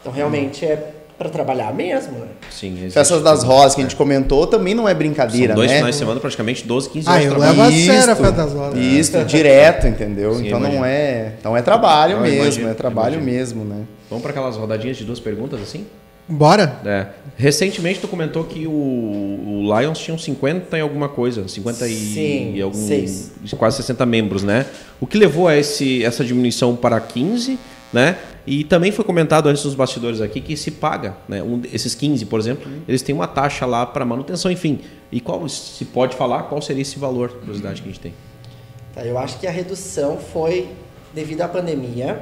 [0.00, 2.26] Então realmente é pra trabalhar mesmo, né?
[2.50, 2.94] Sim, existe.
[2.94, 5.76] Festas das Rosas que a gente comentou também não é brincadeira, São dois né?
[5.76, 8.16] finais de semana, praticamente 12, 15 Ah, horas de eu levo a sério a Isso,
[8.16, 8.78] Festa das Rosas.
[8.80, 10.34] Isso, direto, entendeu?
[10.34, 10.84] Sim, então não imagino.
[10.86, 13.32] é, então é trabalho Não, mesmo, imagino, é trabalho imagino.
[13.38, 13.82] mesmo, né?
[14.10, 15.86] Vamos para aquelas rodadinhas de duas perguntas assim?
[16.32, 16.80] Bora?
[16.84, 17.06] É.
[17.36, 21.94] Recentemente tu comentou que o, o Lions tinha uns 50 e alguma coisa, 50 e,
[21.94, 23.32] Sim, e algum, seis.
[23.58, 24.66] quase 60 membros, né?
[25.00, 27.58] O que levou a esse, essa diminuição para 15,
[27.92, 28.16] né?
[28.46, 31.42] E também foi comentado antes nos bastidores aqui que se paga, né?
[31.42, 34.80] Um, esses 15, por exemplo, eles têm uma taxa lá para manutenção, enfim.
[35.10, 38.14] E qual se pode falar qual seria esse valor, curiosidade que a gente tem?
[38.94, 40.68] Tá, eu acho que a redução foi
[41.14, 42.20] devido à pandemia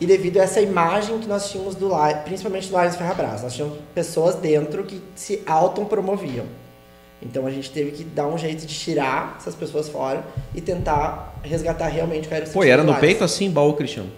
[0.00, 3.42] e devido a essa imagem que nós tínhamos do Lions, principalmente do Lions Ferrabras.
[3.42, 6.44] Nós tínhamos pessoas dentro que se autopromoviam.
[7.20, 10.22] Então a gente teve que dar um jeito de tirar essas pessoas fora
[10.54, 13.00] e tentar resgatar realmente o que era o Pô, e era no Lions.
[13.00, 14.08] peito assim, baú, Cristiano?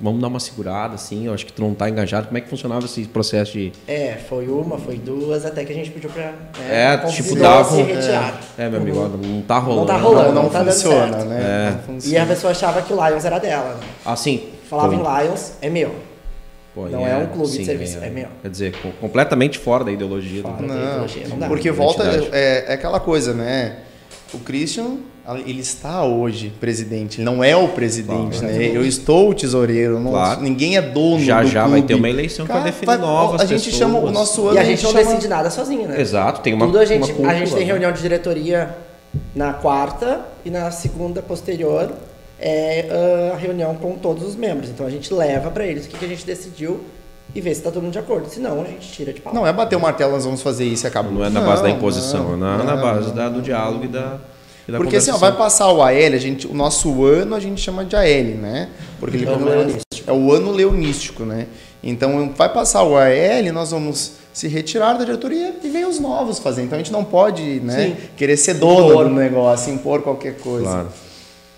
[0.00, 2.26] Vamos dar uma segurada, assim, eu acho que tu não tá engajado.
[2.28, 3.72] Como é que funcionava esse processo de...
[3.86, 6.26] É, foi uma, foi duas, até que a gente pediu pra.
[6.26, 6.36] Né,
[6.70, 8.40] É, tipo, dava se um- retirar.
[8.56, 9.80] É, meu amigo, ó, não tá rolando.
[9.80, 10.26] Não tá rolando.
[10.28, 11.24] Não, não, não tá dando funciona, certo.
[11.28, 11.40] né?
[11.40, 11.70] É.
[11.72, 12.22] Não E funciona.
[12.22, 13.74] a pessoa achava que o Lions era dela.
[13.74, 13.80] Né?
[14.06, 14.48] Assim.
[14.68, 15.94] Falava pô, em Lions, é meu.
[16.74, 18.28] pô, não e é um clube de serviço, é meu.
[18.42, 20.42] Quer dizer, co- completamente fora da ideologia.
[20.42, 20.62] do- Fora.
[20.66, 21.48] Não, ideologia, não dá.
[21.48, 22.02] porque volta
[22.32, 23.78] é, é aquela coisa, né?
[24.34, 24.98] O Christian,
[25.46, 28.54] ele está hoje presidente, ele não é o presidente, Claro.
[28.54, 28.70] né?
[28.74, 30.42] Eu estou o tesoureiro, não- Claro.
[30.42, 31.86] ninguém é dono Já do já vai clube.
[31.88, 33.76] ter uma eleição pra Cara, definir vai- novas A gente pessoas.
[33.76, 35.98] chama o nosso ano E a gente não chama- decide nada sozinho, né?
[35.98, 37.64] Exato, tem uma Tudo a gente, uma cúpula, a gente tem né?
[37.72, 38.76] reunião de diretoria
[39.34, 41.90] na quarta e na segunda posterior
[42.40, 44.70] é ah, a reunião com todos os membros.
[44.70, 46.80] Então a gente leva pra eles o que, que a gente decidiu
[47.34, 48.28] e vê se tá todo mundo de acordo.
[48.28, 49.34] Se não, a gente tira de pau.
[49.34, 51.12] Não é bater o martelo, nós vamos fazer isso e acabou.
[51.12, 53.84] Não é na base da Não, imposição, não, é na, na base da- do diálogo
[53.84, 54.18] e da,
[54.66, 57.40] e da Porque assim, ó, vai passar o AL, a gente, o nosso ano a
[57.40, 58.04] gente chama de AL,
[58.40, 58.68] né?
[58.98, 60.10] Porque ele é- leonístico.
[60.10, 61.46] é o ano leonístico, né?
[61.82, 66.38] Então vai passar o AL, nós vamos se retirar da diretoria e vem os novos
[66.38, 66.62] fazer.
[66.62, 67.96] Então a gente não pode, né, Sim.
[68.16, 69.04] querer ser dono Impor.
[69.08, 70.64] do negócio, impor qualquer coisa.
[70.64, 70.88] Claro.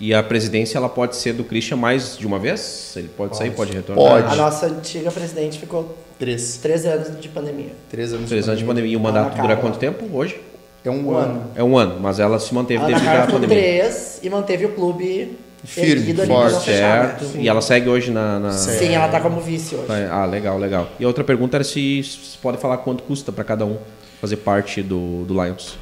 [0.00, 2.94] E a presidência ela pode ser do Christian mais de uma vez?
[2.96, 4.02] Ele pode, sair, pode retornar?
[4.22, 4.32] Pode.
[4.32, 6.56] A nossa antiga presidente ficou Três.
[6.56, 7.72] três anos de pandemia.
[7.90, 8.28] Três anos.
[8.28, 8.92] Três anos de pandemia.
[8.92, 10.40] E o mandato dura quanto tempo hoje?
[10.84, 11.32] É um, Um ano.
[11.32, 11.50] ano.
[11.54, 13.48] É um ano, mas ela se manteve A Carla ficou pandemia.
[13.56, 16.70] três e manteve o clube Firme, erguido ali pra forte.
[16.70, 16.76] né?
[16.78, 17.24] Certo.
[17.38, 18.38] E ela segue hoje na.
[18.40, 19.86] na- Sim, ela tá como vice hoje.
[20.10, 20.88] Ah, legal, legal.
[20.98, 23.76] E a outra pergunta era se se pode falar quanto custa para cada um
[24.18, 25.76] fazer parte do, do Lions.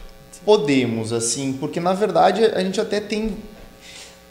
[0.45, 3.37] Podemos, assim, porque na verdade a gente até tem.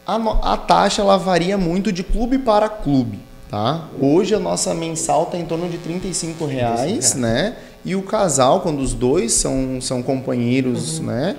[0.08, 3.20] A, a taxa ela varia muito de clube para clube,
[3.52, 3.89] tá?
[4.00, 7.58] Hoje a nossa mensal está em torno de 35 reais, né?
[7.84, 11.36] E o casal, quando os dois são, são companheiros, né?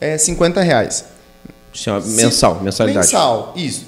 [0.00, 1.04] É 50 reais.
[1.86, 3.06] Uma mensal, mensalidade.
[3.06, 3.86] Mensal, isso.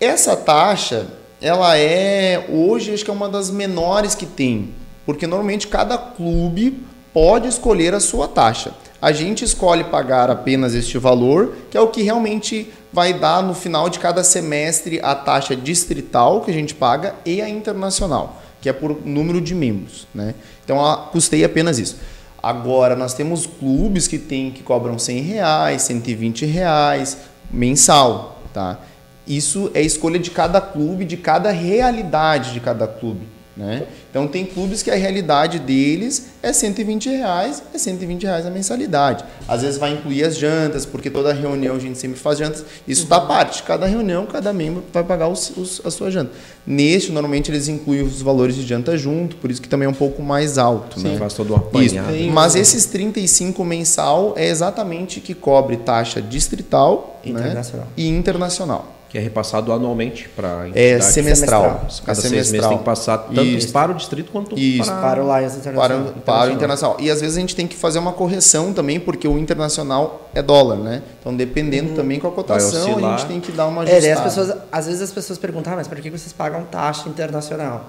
[0.00, 1.06] Essa taxa,
[1.40, 4.74] ela é hoje acho que é uma das menores que tem,
[5.06, 8.72] porque normalmente cada clube pode escolher a sua taxa.
[9.00, 13.54] A gente escolhe pagar apenas este valor, que é o que realmente vai dar no
[13.54, 18.68] final de cada semestre a taxa distrital que a gente paga e a internacional, que
[18.68, 20.34] é por número de membros, né?
[20.64, 21.96] Então ela custeia apenas isso.
[22.42, 27.18] Agora nós temos clubes que tem que cobram 100 reais, 120 reais
[27.50, 28.80] mensal, tá?
[29.26, 33.88] Isso é escolha de cada clube, de cada realidade de cada clube, né?
[34.08, 39.24] Então tem clubes que a realidade deles é 120 reais, é 120 reais a mensalidade.
[39.48, 42.64] Às vezes vai incluir as jantas, porque toda reunião a gente sempre faz jantas.
[42.86, 43.64] Isso está parte.
[43.64, 46.30] Cada reunião, cada membro vai pagar os, os, a sua janta.
[46.64, 49.94] Neste, normalmente eles incluem os valores de janta junto, por isso que também é um
[49.94, 51.18] pouco mais alto, Sim, né?
[51.18, 51.98] faz todo Isso.
[51.98, 52.32] apanhado.
[52.32, 57.40] Mas esses 35 mensal é exatamente que cobre taxa distrital né?
[57.40, 57.88] Internacional.
[57.96, 58.97] e internacional.
[59.08, 61.62] Que é repassado anualmente para a É semestral.
[61.62, 61.90] Semestral.
[62.04, 62.68] Cada é seis meses semestral.
[62.70, 63.72] tem que passar tanto Isso.
[63.72, 64.84] para o distrito quanto Isso.
[64.90, 65.00] para...
[65.00, 65.60] Para o Lions Para,
[65.94, 66.12] Internacional.
[66.24, 66.96] para o internacional.
[67.00, 70.42] E às vezes a gente tem que fazer uma correção também, porque o internacional é
[70.42, 71.02] dólar, né?
[71.20, 74.00] Então, dependendo também com a cotação, a gente tem que dar uma É, ajustada.
[74.02, 77.08] daí as pessoas, às vezes as pessoas perguntam, ah, mas por que vocês pagam taxa
[77.08, 77.86] internacional?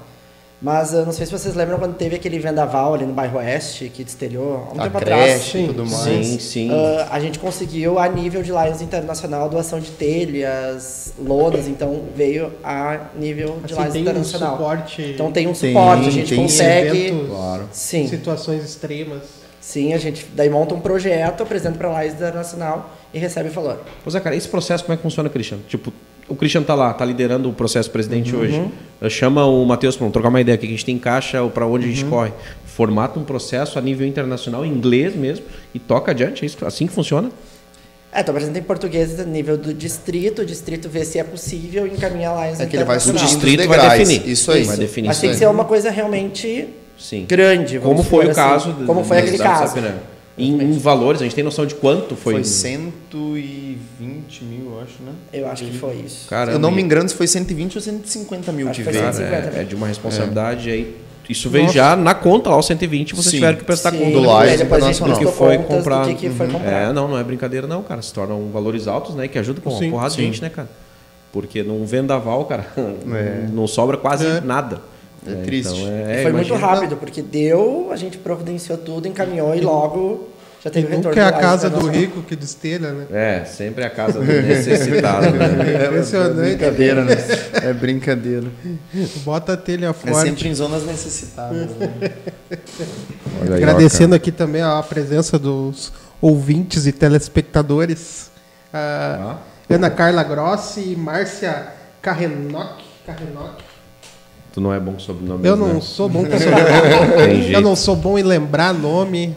[0.61, 3.87] Mas eu não sei se vocês lembram quando teve aquele vendaval ali no bairro Oeste,
[3.87, 5.53] que destelhou há um A tempo atrás.
[5.55, 6.25] e tudo mais.
[6.27, 6.69] Sim, sim.
[6.73, 12.51] Ah, a gente conseguiu, a nível de Lions Internacional, doação de telhas, lonas, então veio
[12.61, 14.57] a nível de Assim, Lions tem um Internacional.
[14.57, 15.01] suporte.
[15.01, 16.97] Então tem um Tem, suporte, a gente tem consegue.
[17.07, 17.69] eventos, Claro.
[17.71, 19.21] Sim, situações extremas.
[19.61, 23.79] sim, a gente daí monta um projeto, apresenta para a Lions Internacional e recebe valor.
[24.03, 25.59] Pois é, cara, esse processo como é que funciona, Christian?
[25.69, 25.93] Tipo,
[26.29, 28.63] o Christian tá lá, tá liderando o processo presidente hoje.
[29.09, 31.85] Chama o Matheus para trocar uma ideia aqui, que a gente tem caixa para onde
[31.85, 32.31] a gente corre.
[32.65, 36.43] Formata um processo a nível internacional, em inglês mesmo, e toca adiante.
[36.43, 37.29] É isso, assim que funciona?
[38.11, 41.85] É, tu apresenta em português a nível do distrito, o distrito vê se é possível
[41.85, 44.27] e encaminha a Lions É que ele vai subindo distrito vai definir.
[44.27, 44.63] Isso aí.
[44.63, 45.39] Vai definir Mas isso tem que aí.
[45.39, 47.25] ser uma coisa realmente Sim.
[47.27, 47.77] grande.
[47.79, 48.35] Como foi o assim.
[48.41, 48.73] caso.
[48.85, 49.67] Como do- foi aquele caso.
[49.67, 50.18] Sapiranga.
[50.39, 52.35] Em, em valores, a gente tem noção de quanto foi.
[52.35, 55.11] Foi 120 mil, eu acho, né?
[55.33, 56.27] Eu acho que foi isso.
[56.29, 58.91] Caramba, eu não me e- engano se foi 120 ou 150 mil Acho que que
[58.91, 59.13] foi veio.
[59.13, 60.95] Cara, 150 é, é de uma responsabilidade aí.
[61.29, 61.75] Isso veio Nossa.
[61.75, 63.31] já na conta lá, os 120, vocês Sim.
[63.37, 65.19] tiveram que prestar Sim, conta do do e a gente Internacional.
[65.19, 68.01] que foi do que, que foi É, não, não é brincadeira não, cara.
[68.01, 69.27] Se tornam valores altos, né?
[69.27, 70.67] Que ajuda com uma Sim, porrada de gente, né, cara?
[71.31, 73.47] Porque num vendaval, cara, É.
[73.53, 74.41] não sobra quase É.
[74.41, 74.81] nada.
[75.27, 75.73] É triste.
[75.73, 80.29] Então, é, foi muito rápido, porque deu, a gente providenciou tudo, encaminhou e logo
[80.63, 81.09] já teve o retorno.
[81.09, 82.01] Nunca é a do casa do Internacional.
[82.01, 83.05] rico que destelha, né?
[83.11, 85.45] É, sempre a casa do necessitado, né?
[85.81, 86.35] É Impressionante.
[86.57, 87.15] brincadeira, né?
[87.63, 88.47] É brincadeira.
[89.23, 90.27] Bota a telha É forte.
[90.29, 91.69] sempre em zonas necessitadas.
[91.77, 92.11] Né?
[93.49, 98.29] Ó, Agradecendo aqui também a presença dos ouvintes e telespectadores.
[98.73, 99.37] A
[99.69, 101.67] Ana Carla Grossi e Márcia
[102.01, 102.81] Carrenoc.
[103.05, 103.68] Carrenoc.
[104.59, 105.47] Tu não é bom com sobrenome.
[105.47, 105.73] Eu né?
[105.73, 107.35] não sou bom com Tem sobrenome.
[107.35, 107.51] jeito.
[107.53, 109.33] Eu não sou bom em lembrar nome.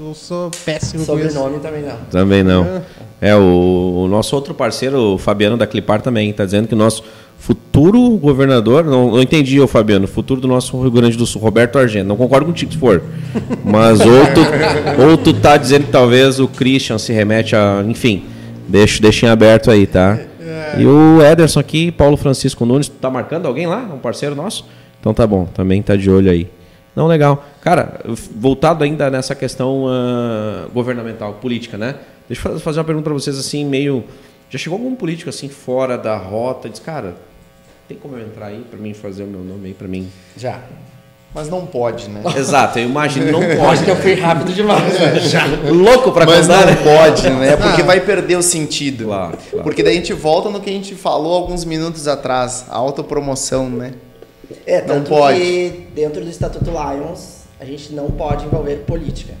[0.00, 1.04] Eu sou péssimo.
[1.04, 1.96] Sobrenome também não.
[2.10, 2.82] Também não.
[3.20, 6.78] É, o, o nosso outro parceiro, o Fabiano da Clipar, também está dizendo que o
[6.78, 7.04] nosso
[7.38, 11.78] futuro governador, não, não entendi, ô Fabiano, futuro do nosso Rio Grande do Sul, Roberto
[11.78, 12.06] Argento.
[12.06, 13.02] Não concordo contigo se for.
[13.62, 17.84] Mas ou tu, ou tu tá dizendo que talvez o Christian se remete a.
[17.86, 18.24] Enfim,
[18.66, 20.18] deixa, deixa em aberto aí, tá?
[20.78, 23.78] E o Ederson aqui, Paulo Francisco Nunes, tá marcando alguém lá?
[23.78, 24.66] Um parceiro nosso?
[25.00, 26.48] Então tá bom, também tá de olho aí.
[26.94, 27.44] Não, legal.
[27.60, 28.00] Cara,
[28.36, 31.96] voltado ainda nessa questão ah, governamental, política, né?
[32.28, 34.04] Deixa eu fa- fazer uma pergunta para vocês assim, meio.
[34.50, 37.14] Já chegou algum político assim fora da rota diz, cara,
[37.88, 40.08] tem como eu entrar aí para mim fazer o meu nome aí para mim?
[40.36, 40.60] Já.
[41.34, 42.20] Mas não pode, né?
[42.36, 43.84] Exato, eu imagino, não Acho pode.
[43.84, 44.98] que eu fui rápido demais.
[44.98, 45.72] velho.
[45.74, 46.76] Louco para Mas contar, não né?
[46.82, 47.56] pode, né?
[47.56, 49.06] Porque vai perder o sentido.
[49.06, 49.64] Claro, claro.
[49.64, 53.68] Porque daí a gente volta no que a gente falou alguns minutos atrás, a autopromoção,
[53.70, 53.92] né?
[54.66, 55.38] É, Não pode.
[55.40, 59.32] que dentro do Estatuto Lions, a gente não pode envolver política.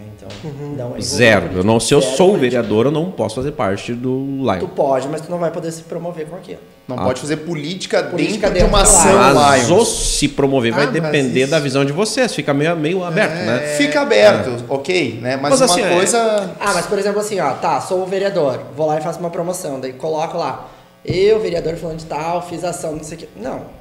[0.00, 0.06] Né?
[0.16, 0.28] Então,
[0.76, 1.48] não é envolver Zero.
[1.56, 4.68] Eu não, se eu Zero sou vereador, eu não posso fazer parte do Tu Lion.
[4.74, 6.58] pode, mas tu não vai poder se promover com aquilo.
[6.88, 7.04] Não Ah.
[7.04, 9.80] pode fazer política, Política dentro, de uma dentro ação Mas Lions.
[9.80, 12.34] o se promover vai Ah, mas depender isso- da visão de vocês.
[12.34, 13.44] Fica meio, meio aberto, É.
[13.46, 13.58] né?
[13.76, 15.36] Fica aberto, ok, né?
[15.36, 16.50] Mas, Mas uma assim, é- coisa.
[16.58, 19.30] Ah, mas por exemplo assim, ó, tá, sou o vereador, vou lá e faço uma
[19.30, 20.68] promoção, daí coloco lá,
[21.04, 23.28] eu, vereador fulano de tal, fiz ação, não sei o quê.
[23.36, 23.79] Não.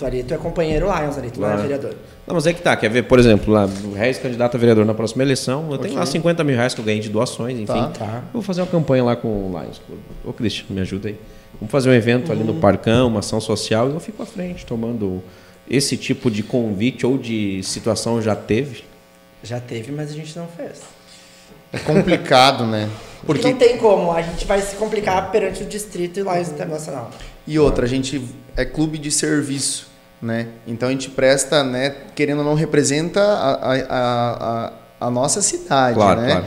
[0.00, 1.94] Tu ali, tu é companheiro Lions ali, tu não é vereador.
[2.26, 2.74] Não, mas é que tá.
[2.74, 5.70] Quer ver, por exemplo, lá, o Reis candidato a vereador na próxima eleição.
[5.70, 7.66] Eu tenho lá 50 mil reais que eu ganhei de doações, enfim.
[7.66, 7.88] Tá.
[7.88, 8.22] Tá.
[8.28, 9.78] Eu vou fazer uma campanha lá com o Lions.
[10.24, 11.18] Ô, Cristian, me ajuda aí.
[11.60, 14.64] Vamos fazer um evento ali no Parcão, uma ação social, e eu fico à frente,
[14.64, 15.22] tomando
[15.68, 18.84] esse tipo de convite ou de situação já teve.
[19.42, 20.80] Já teve, mas a gente não fez.
[21.70, 22.88] É complicado, né?
[23.26, 26.48] Porque Porque não tem como, a gente vai se complicar perante o distrito e Lions
[26.48, 27.10] Internacional.
[27.46, 28.22] E outra, a gente
[28.56, 29.89] é clube de serviço,
[30.20, 30.48] né?
[30.66, 31.94] Então a gente presta, né?
[32.14, 36.30] Querendo ou não, representa a, a, a, a- nossa cidade, Claro, né?
[36.32, 36.46] claro.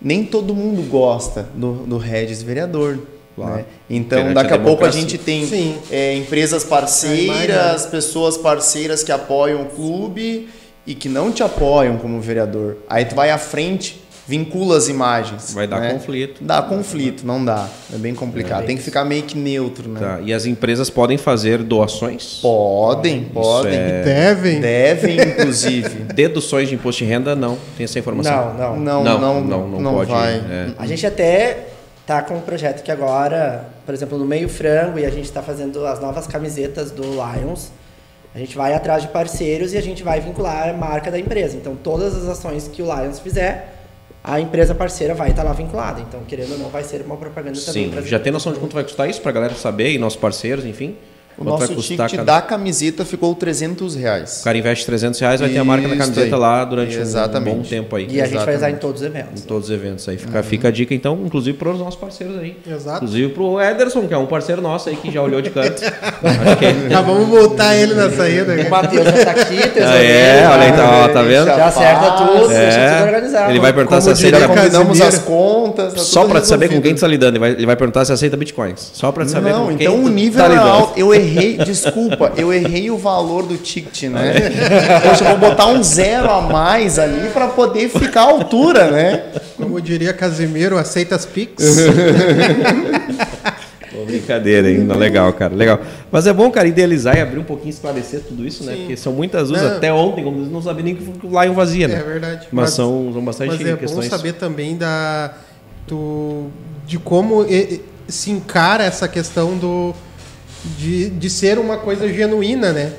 [0.00, 2.98] Nem todo mundo gosta do, do Regis vereador.
[3.34, 3.54] Claro.
[3.56, 3.64] Né?
[3.90, 5.48] Então, Perante daqui a a pouco a gente tem
[5.90, 10.48] é, empresas parceiras, pessoas parceiras que apoiam o clube
[10.86, 12.76] e que não te apoiam como vereador.
[12.88, 15.52] Aí tu vai à frente, vincula as imagens.
[15.52, 15.92] Vai dar né?
[15.92, 16.42] conflito.
[16.42, 17.68] Dá conflito, não dá.
[17.92, 18.64] É bem complicado.
[18.66, 20.00] Tem que ficar meio que neutro, né?
[20.00, 23.74] Tá, E as empresas podem fazer doações, Podem, podem.
[23.74, 24.60] é- Devem.
[24.60, 25.88] Devem, inclusive.
[26.14, 27.58] deduções de imposto de renda, não.
[27.76, 28.54] Tem essa informação.
[28.54, 28.76] Não, não.
[28.76, 30.34] Não, Não, não, não, não, não pode, vai.
[30.34, 30.68] é.
[30.78, 31.68] A gente até
[32.06, 35.42] tá com um projeto que agora, por exemplo, no Meio Frango, e a gente está
[35.42, 37.70] fazendo as novas camisetas do Lions.
[38.34, 41.56] A gente vai atrás de parceiros e a gente vai vincular a marca da empresa.
[41.56, 43.73] Então, todas as ações que o Lions fizer,
[44.24, 46.00] a empresa parceira vai estar lá vinculada.
[46.00, 47.92] Então, querendo ou não, vai ser uma propaganda também.
[47.92, 50.64] Sim, já tem noção de quanto vai custar isso pra galera saber e nossos parceiros,
[50.64, 50.96] enfim?
[51.36, 54.40] O Quanto nosso ticket cada- da camiseta ficou 300 reais.
[54.40, 56.40] O cara investe 300 reais, vai ter a marca da Isso camiseta aí.
[56.40, 57.54] lá durante um Exatamente.
[57.56, 58.06] bom tempo aí.
[58.08, 59.42] E a gente vai usar em todos os Em eventos.
[59.44, 60.16] todos os eventos aí.
[60.16, 62.56] Fica, fica a dica, então, inclusive para os nossos parceiros aí.
[62.66, 62.98] Exato.
[63.04, 65.82] Inclusive pro Ederson, que é um parceiro nosso aí que já olhou de canto.
[66.62, 68.54] Ele- Já vamos voltar ele na saída.
[68.54, 69.84] O Matheus já tá aqui, tesoureiro.
[69.86, 71.46] Ah, é, olha aí, tá, ó, tá vendo?
[71.46, 72.58] Já acerta tudo, É.
[72.70, 73.50] deixa tudo organizado.
[73.50, 74.36] Ele vai perguntar se Como aceita.
[74.38, 75.92] diria Já combinamos as contas.
[75.94, 77.32] tá Só te saber com quem tu tá lidando.
[77.32, 78.90] Ele vai, ele vai perguntar se aceita bitcoins.
[78.94, 80.68] Só pra te saber Não, com quem então o nível tá lidando.
[80.68, 80.98] alto.
[80.98, 81.23] Eu errei,
[81.64, 84.34] desculpa, eu errei o valor do ticket, né?
[85.02, 89.24] Poxa, eu vou botar um zero a mais ali pra poder ficar à altura, né?
[89.56, 91.64] Como diria Casimiro, aceita as Pix.
[93.94, 95.80] Pô, brincadeira ainda, legal, cara, legal.
[96.10, 98.72] Mas é bom, cara, idealizar e abrir um pouquinho, esclarecer tudo isso, né?
[98.72, 98.78] Sim.
[98.80, 99.50] Porque são muitas.
[99.50, 99.76] Não.
[99.76, 102.00] Até ontem, como não sabia nem que o Lion vazia, né?
[102.00, 102.48] É verdade.
[102.50, 104.08] Mas, são, são bastante Mas é questões.
[104.08, 105.34] bom saber também da,
[105.86, 106.48] do,
[106.84, 107.46] de como
[108.08, 109.94] se encara essa questão do,
[110.78, 112.92] de, de ser uma coisa genuína, né?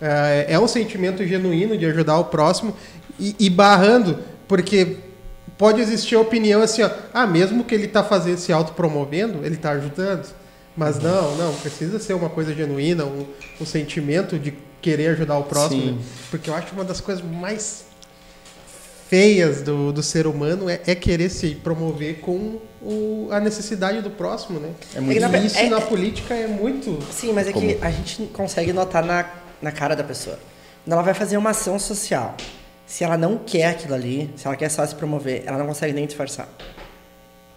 [0.00, 2.76] É, é um sentimento genuíno de ajudar o próximo
[3.18, 4.98] e, e barrando, porque
[5.56, 9.54] pode existir a opinião assim, ó, ah, mesmo que ele está fazendo se autopromovendo, ele
[9.54, 10.28] está ajudando.
[10.76, 13.24] Mas não, não, precisa ser uma coisa genuína, um,
[13.58, 14.52] um sentimento de
[14.82, 15.92] querer ajudar o próximo.
[15.92, 15.98] Né?
[16.30, 17.85] Porque eu acho uma das coisas mais
[19.08, 24.10] feias do, do ser humano é, é querer se promover com o- a necessidade do
[24.10, 24.70] próximo, né?
[24.94, 26.98] É muito E na- isso é- na é- política é muito.
[27.12, 29.24] Sim, mas é que a gente consegue notar na,
[29.62, 30.38] na cara da pessoa.
[30.84, 32.36] Quando ela vai fazer uma ação social,
[32.86, 35.92] se ela não quer aquilo ali, se ela quer só se promover, ela não consegue
[35.92, 36.48] nem disfarçar.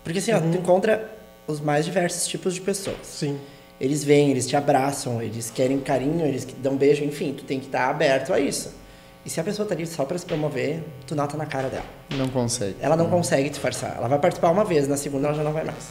[0.04, 1.10] Porque assim, ó, tu encontra
[1.48, 2.98] os mais diversos tipos de pessoas.
[3.04, 3.38] Sim.
[3.80, 7.68] Eles vêm, eles te abraçam, eles querem carinho, eles dão beijo, enfim, tu tem que
[7.68, 8.72] estar aberto a isso.
[9.26, 11.86] E se a pessoa tá ali só pra se promover, tu nota na cara dela.
[12.18, 12.76] Não consegue.
[12.80, 13.96] Ela não consegue disfarçar.
[13.98, 15.90] Ela vai participar uma vez, na segunda ela já não vai mais.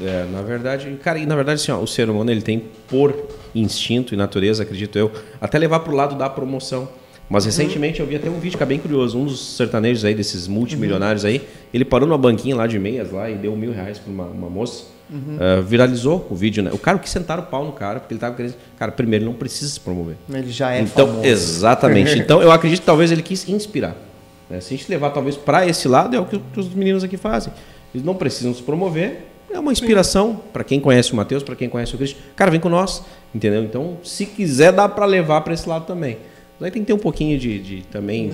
[0.00, 3.14] É, na verdade, cara, e na verdade, assim, ó, o ser humano ele tem por
[3.54, 6.88] instinto e natureza, acredito eu, até levar pro lado da promoção.
[7.28, 10.14] Mas recentemente eu vi até um vídeo que é bem curioso, um dos sertanejos aí,
[10.14, 13.98] desses multimilionários aí, ele parou numa banquinha lá de meias lá e deu mil reais
[13.98, 14.84] pra uma, uma moça.
[15.10, 16.70] Ah, viralizou o vídeo, né?
[16.72, 18.54] O cara que sentaram o pau no cara, porque ele tava querendo.
[18.78, 20.16] Cara, primeiro, ele não precisa se promover.
[20.32, 21.26] Ele já é então, famoso.
[21.26, 22.18] exatamente.
[22.18, 23.96] Então, eu acredito que talvez ele quis inspirar.
[24.50, 24.60] né?
[24.60, 27.16] Se a gente levar talvez para esse lado, é o que, que os meninos aqui
[27.16, 27.52] fazem.
[27.94, 29.26] Eles não precisam se promover.
[29.50, 32.18] É uma inspiração para quem conhece o Matheus, para quem conhece o Cristo.
[32.36, 33.02] Cara, vem com nós,
[33.34, 33.62] entendeu?
[33.64, 36.18] Então, se quiser, dá para levar para esse lado também.
[36.60, 38.30] Mas aí tem que ter um pouquinho de, de também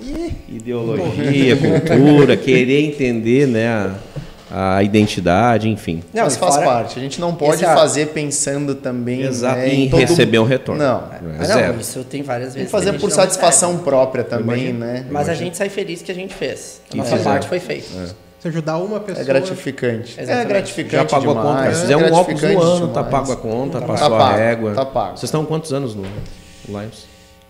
[0.00, 3.94] de ideologia, cultura, querer entender, né, a,
[4.56, 6.02] a identidade, enfim.
[6.12, 6.98] Não, Mas e faz fora- parte.
[6.98, 10.44] A gente não pode Esse é- fazer pensando também Exato, né, em todo- receber um
[10.44, 10.80] retorno.
[10.82, 10.98] Não.
[11.12, 11.18] É
[11.52, 12.66] Ah, não, isso tem várias Tem vezes.
[12.68, 13.84] que fazer a gente por satisfação recebe.
[13.84, 15.06] própria também, né?
[15.10, 16.80] Mas a gente sai feliz que a gente fez.
[16.86, 17.88] A Que nossa parte foi feita.
[18.40, 19.22] Se ajudar uma pessoa.
[19.22, 20.20] É gratificante.
[20.20, 20.44] Exatamente.
[20.44, 21.48] É gratificante Já pagou a conta.
[21.56, 21.76] demais.
[21.76, 23.10] Se é fizer um óculos no ano, tá demais.
[23.28, 24.74] pago a conta, Tá passou a pago, régua.
[24.74, 25.10] tá pago.
[25.16, 26.04] Vocês estão há quantos anos no
[26.68, 27.06] Lions?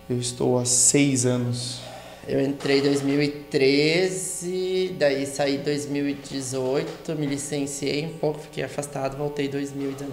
[0.09, 1.81] Eu estou há seis anos.
[2.27, 9.45] Eu entrei em 2013, daí saí em 2018, me licenciei um pouco, fiquei afastado, voltei
[9.45, 10.11] em 2019.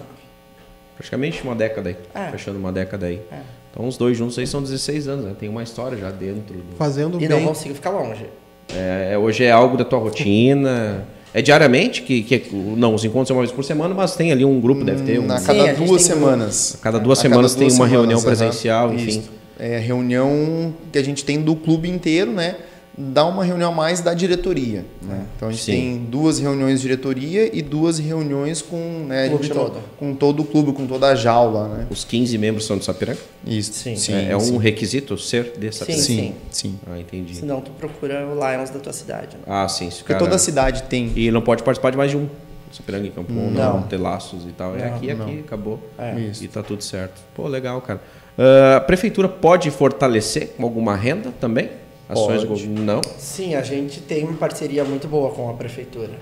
[0.95, 1.95] Praticamente uma década aí.
[2.13, 2.29] É.
[2.29, 3.19] Fechando uma década aí.
[3.31, 3.39] É.
[3.71, 5.35] Então os dois juntos aí são 16 anos, né?
[5.39, 6.53] Tem uma história já dentro.
[6.55, 6.75] Do...
[6.77, 7.47] Fazendo E não bem.
[7.47, 8.27] consigo ficar longe.
[8.71, 11.07] É, é- hoje é algo da tua rotina.
[11.33, 14.45] É diariamente que, que não, os encontros são uma vez por semana, mas tem ali
[14.45, 15.25] um grupo, deve ter um.
[15.25, 16.75] Na Sim, cada gente duas semanas.
[16.75, 19.19] A cada duas A semanas tem uma reunião semanas, presencial, enfim.
[19.19, 19.42] Isso.
[19.59, 22.55] É a reunião que a gente tem do clube inteiro, né?
[22.95, 24.85] Dá uma reunião a mais da diretoria.
[25.01, 25.25] Né?
[25.35, 25.71] Então a gente Sim.
[25.71, 29.79] tem duas reuniões de diretoria e duas reuniões com, né, Clube gente todo.
[29.97, 31.69] com todo o clube, com toda a jaula.
[31.69, 31.87] Né?
[31.89, 33.17] Os 15 membros são de Sapiranga?
[33.47, 33.73] Isso.
[33.73, 34.13] Sim.
[34.13, 34.57] é, é um sim.
[34.59, 36.03] requisito ser de Sapiranga?
[36.03, 36.15] Sim.
[36.17, 36.79] Sim, sim.
[36.87, 37.35] Ah, entendi.
[37.35, 39.37] Senão tu procura o Lions da tua cidade.
[39.37, 39.43] né?
[39.47, 39.89] Ah, sim.
[39.89, 41.11] Porque cara- toda a cidade tem.
[41.15, 42.27] E não pode participar de mais de um.
[42.71, 43.81] Sapiranga e Campo não, Não.
[43.83, 44.75] ter laços e tal.
[44.75, 45.39] é Não, aqui, aqui, não.
[45.41, 45.79] acabou.
[45.97, 46.19] É.
[46.19, 46.43] Isso.
[46.43, 47.21] E tá tudo certo.
[47.35, 48.01] Pô, legal, cara.
[48.37, 51.69] Ah, a prefeitura pode fortalecer com alguma renda também?
[52.09, 52.67] Ações Pode.
[52.67, 53.01] Não.
[53.17, 56.13] Sim, a gente tem uma parceria muito boa com a prefeitura.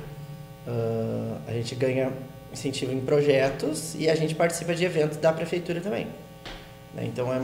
[0.67, 2.11] Ah, a gente ganha
[2.53, 6.07] incentivo em projetos e a gente participa de eventos da prefeitura também.
[6.93, 7.03] né?
[7.05, 7.41] Então é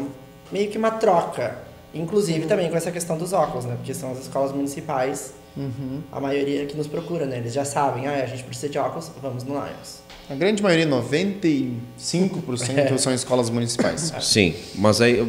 [0.51, 1.57] meio que uma troca.
[1.93, 3.75] Inclusive também com essa questão dos óculos, né?
[3.77, 6.01] Porque são as escolas municipais, Uhum.
[6.11, 7.37] a maioria que nos procura, né?
[7.37, 9.99] Eles já sabem, ah, a gente precisa de óculos, vamos no Lions.
[10.29, 11.77] A grande maioria, 95%
[12.99, 14.13] são escolas municipais.
[14.21, 15.25] Sim, mas aí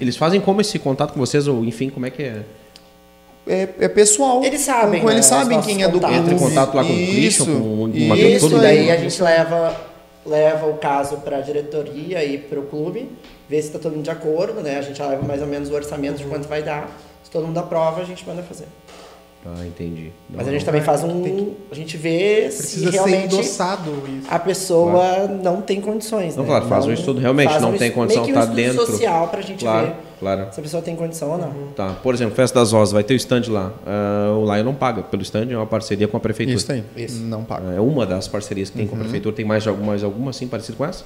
[0.00, 2.42] eles fazem como esse contato com vocês ou enfim, como é que é?
[3.46, 4.44] É, é pessoal.
[4.44, 6.14] Eles sabem, Com- né, Eles sabem quem é do clube.
[6.14, 8.60] Entra em contato lá com o Christian, com uma- isso todo Isso, mundo.
[8.60, 9.80] daí a gente leva,
[10.26, 13.08] leva o caso para a diretoria e para o clube,
[13.48, 14.78] vê se está todo mundo de acordo, né?
[14.78, 16.90] A gente leva mais ou menos o orçamento de quanto vai dar.
[17.24, 18.66] Se todo mundo aprova, a gente manda fazer.
[19.46, 20.12] Ah, entendi.
[20.28, 20.66] Não, Mas a gente não.
[20.66, 21.54] também faz um.
[21.70, 24.26] A gente vê se Precisa ser realmente endossado isso.
[24.30, 26.36] a pessoa não tem condições.
[26.36, 26.48] Não, né?
[26.50, 28.86] claro, faz um estudo, realmente, não um tem condição, meio que um tá estudo dentro.
[28.86, 30.48] social pra gente Claro, ver claro.
[30.52, 31.52] se a pessoa tem condição ou não.
[31.74, 33.72] Tá, por exemplo, Festa das Rosas, vai ter o stand lá.
[33.86, 36.58] Ah, o Lion não paga pelo stand, é uma parceria com a prefeitura.
[36.58, 36.84] Isso aí.
[36.94, 37.22] Isso.
[37.22, 37.72] Não paga.
[37.72, 39.34] É uma das parcerias que tem com a prefeitura.
[39.34, 41.02] Tem mais alguma, mais alguma assim, parecida com essa?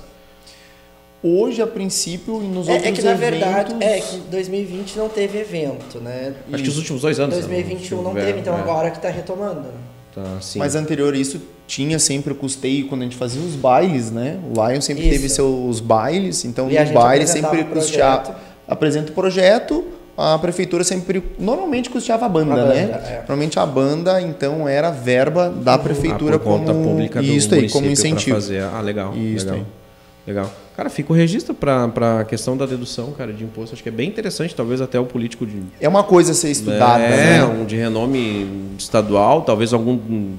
[1.26, 4.96] Hoje, a princípio, e nos É, outros é que na verdade, eventos- é que 2020
[4.98, 6.34] não teve evento, né?
[6.52, 7.34] Acho que os últimos dois anos.
[7.34, 8.60] 2021 não tiver, teve, então é.
[8.60, 9.60] agora que tá retomando.
[9.62, 9.70] né?
[10.14, 10.58] Tá, sim.
[10.58, 14.38] Mas anterior a isso, tinha sempre o custeio quando a gente fazia os bailes, né?
[14.54, 15.12] O Lion sempre Isso.
[15.12, 18.20] teve seus bailes, então E no baile sempre o custeava.
[18.20, 18.40] projeto.
[18.68, 19.84] Apresenta o projeto,
[20.16, 21.22] a prefeitura sempre.
[21.38, 22.82] Normalmente custeava a banda, A banda, né?
[22.82, 23.16] é.
[23.20, 26.84] Normalmente a banda, então, era verba da prefeitura ah, por conta como.
[26.84, 28.36] pública do isso aí, como incentivo.
[28.36, 28.62] fazer.
[28.62, 29.16] Ah, legal.
[29.16, 29.60] Isso legal.
[29.60, 29.83] aí.
[30.26, 30.50] Legal.
[30.76, 33.74] Cara, fica o registro para a questão da dedução, cara, de imposto.
[33.74, 36.50] Acho que é bem interessante, talvez até o político de É uma coisa a ser
[36.50, 37.44] estudada, é, né?
[37.44, 40.32] um de renome estadual, talvez algum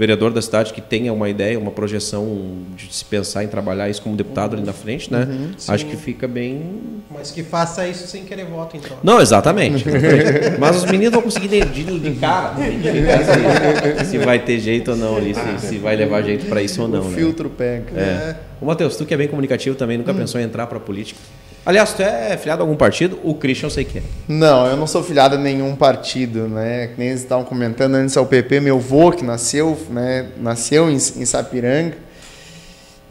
[0.00, 4.00] vereador da cidade que tenha uma ideia, uma projeção de se pensar em trabalhar isso
[4.00, 5.28] como deputado ali na frente, né?
[5.30, 7.02] Uhum, Acho que fica bem.
[7.10, 8.96] Mas que faça isso sem querer voto, então.
[9.02, 9.84] Não, exatamente.
[10.58, 14.92] Mas os meninos vão conseguir de, de, de cara identificar se, se vai ter jeito
[14.92, 17.02] ou não ali, se, se vai levar jeito para isso ou não.
[17.02, 17.16] o né?
[17.16, 18.00] filtro pega.
[18.00, 18.36] É.
[18.58, 20.00] Ô, Matheus, tu que é bem comunicativo também, Hum.
[20.00, 21.20] nunca pensou em entrar para política?
[21.64, 23.18] Aliás, tu é filiado a algum partido?
[23.22, 24.02] O Christian eu sei que é.
[24.26, 26.88] Não, eu não sou filiado a nenhum partido, né?
[26.88, 30.28] Que nem eles estavam comentando antes ao PP, meu avô que nasceu, né?
[30.38, 31.96] Nasceu em, em Sapiranga.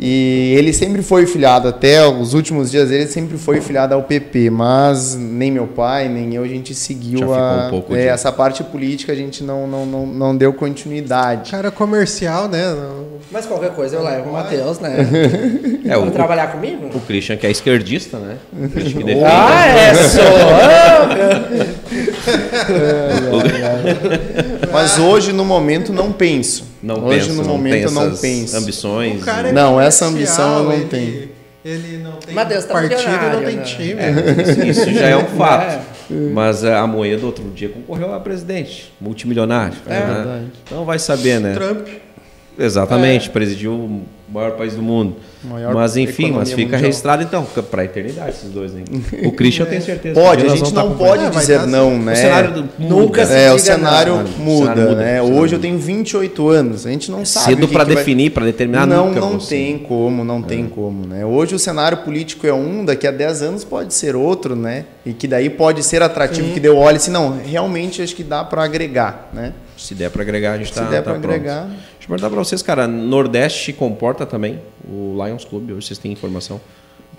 [0.01, 4.49] E ele sempre foi filiado, até os últimos dias ele sempre foi filiado ao PP,
[4.49, 8.31] mas nem meu pai, nem eu, a gente seguiu a, um pouco é, de- essa
[8.31, 11.51] parte política, a gente não, não, não, não deu continuidade.
[11.51, 12.73] Cara comercial, né?
[12.73, 14.95] Não- Mas qualquer coisa eu levo o Matheus, né?
[15.89, 16.89] É, o, trabalhar comigo?
[16.93, 18.37] o Christian que é esquerdista, né?
[18.53, 19.25] O Christian que defende.
[19.25, 20.21] Ah, é só!
[24.71, 26.65] Mas hoje, no momento, não penso.
[26.81, 28.57] Não hoje, pensa, no não momento, não essas penso.
[28.57, 29.21] ambições.
[29.21, 31.29] O cara é Não, essa ambição eu não ele- tenho.
[31.63, 33.63] Ele não tem Mateus tá partido e não tem né?
[33.63, 33.95] time.
[34.71, 35.79] Isso, isso já é um fato.
[36.09, 36.15] É.
[36.33, 39.75] Mas a Moedo outro dia concorreu a presidente, multimilionário.
[39.85, 39.89] É.
[39.99, 40.13] né?
[40.15, 40.45] verdade.
[40.65, 41.53] Então vai saber, né?
[41.53, 41.87] Trump.
[42.57, 44.01] Exatamente, presidiu o
[44.31, 45.15] maior país do mundo.
[45.43, 46.81] Maior mas enfim, mas fica mundial.
[46.81, 48.83] registrado então, para a eternidade esses dois, hein?
[49.25, 50.13] O Christian eu tenho certeza.
[50.19, 52.03] que Pode, a gente não tá pode É, dizer dar não, certo.
[52.03, 52.11] né?
[52.13, 54.23] O cenário do Nunca se É, o cenário não.
[54.25, 55.21] O muda, cenário muda, né?
[55.21, 57.45] o Hoje eu tenho 28 anos, a gente não sabe.
[57.45, 59.19] cedo o para que vai- definir, para determinar Não, nunca.
[59.21, 59.55] não você.
[59.55, 61.25] tem como, não tem como, né?
[61.25, 64.85] Hoje o cenário político é um, daqui a 10 anos pode ser outro, né?
[65.05, 68.43] E que daí pode ser atrativo, que deu olha assim, não, realmente acho que dá
[68.43, 69.53] para agregar, né?
[69.77, 71.25] Se der para agregar, a gente Se tá, der tá para pronto.
[71.33, 71.69] agregar.
[72.09, 76.11] Deixa eu perguntar para vocês, cara, Nordeste comporta também o Lions Club, hoje vocês têm
[76.11, 76.59] informação.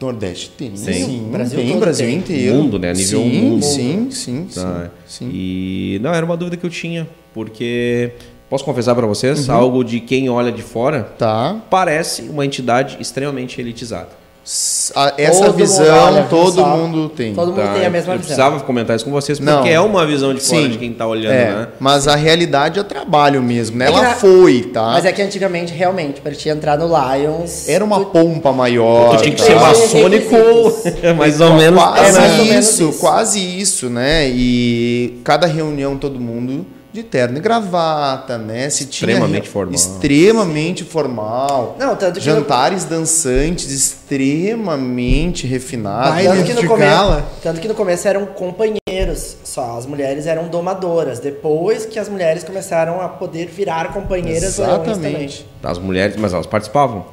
[0.01, 0.76] Nordeste tem, Tem.
[1.05, 2.16] sim, Brasil tem, todo Brasil tem.
[2.16, 2.57] inteiro.
[2.57, 2.91] Mundo, né?
[2.91, 3.62] A nível sim, mundo.
[3.64, 4.91] Sim, sim, Tá?
[5.07, 5.30] sim, sim.
[5.32, 8.12] E não, era uma dúvida que eu tinha, porque
[8.49, 9.55] posso confessar para vocês, Uhum.
[9.55, 11.61] algo de quem olha de fora Tá.
[11.68, 14.09] parece uma entidade extremamente elitizada.
[14.53, 17.32] Essa Todo mundo visão olha, todo mundo tem.
[17.34, 17.72] Todo mundo Tá?
[17.74, 18.34] tem a mesma eu visão.
[18.36, 19.64] precisava comentar isso com vocês, porque Não.
[19.64, 20.68] é uma visão de fora Sim.
[20.70, 21.68] de quem tá olhando, É, né?
[21.78, 23.84] mas a realidade é trabalho mesmo, né?
[23.84, 24.86] É Ela na- foi, tá?
[24.94, 27.68] Mas é que antigamente, realmente, para te entrar no Lions.
[27.68, 29.16] Era uma tu- pompa maior.
[29.18, 29.46] Tu tinha que tá?
[29.46, 30.34] ser maçônico,
[31.16, 31.80] mais ou menos.
[31.80, 32.98] Quase É mais ou menos isso, isso.
[32.98, 34.28] quase isso, né?
[34.28, 38.68] E cada reunião todo mundo de terno e gravata, né?
[38.68, 39.74] Se tinha Extremamente formal.
[39.74, 41.76] Extremamente formal.
[41.78, 46.22] Não, tanto que Jantares dançantes extremamente refinados.
[46.24, 47.24] Tanto que, no de começo, gala.
[47.43, 51.18] tanto que no começo eram companheiros só, as mulheres eram domadoras.
[51.20, 54.59] Depois que as mulheres começaram a poder virar companheiras.
[54.59, 55.47] Exatamente.
[55.62, 57.07] As mulheres, mas elas participavam.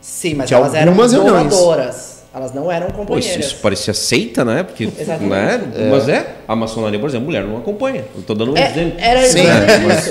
[0.00, 1.12] Sim, mas Tinha elas eram reuniões.
[1.24, 2.13] domadoras.
[2.34, 3.46] Elas não eram Pô, isso, companheiras.
[3.46, 4.64] isso parecia seita, né?
[4.64, 5.30] Porque, Exatamente.
[5.30, 5.88] né?
[5.88, 8.04] Mas é, a maçonaria, por exemplo, mulher não acompanha.
[8.16, 8.94] Eu tô dando um É, exemplo.
[8.98, 9.44] era Sim,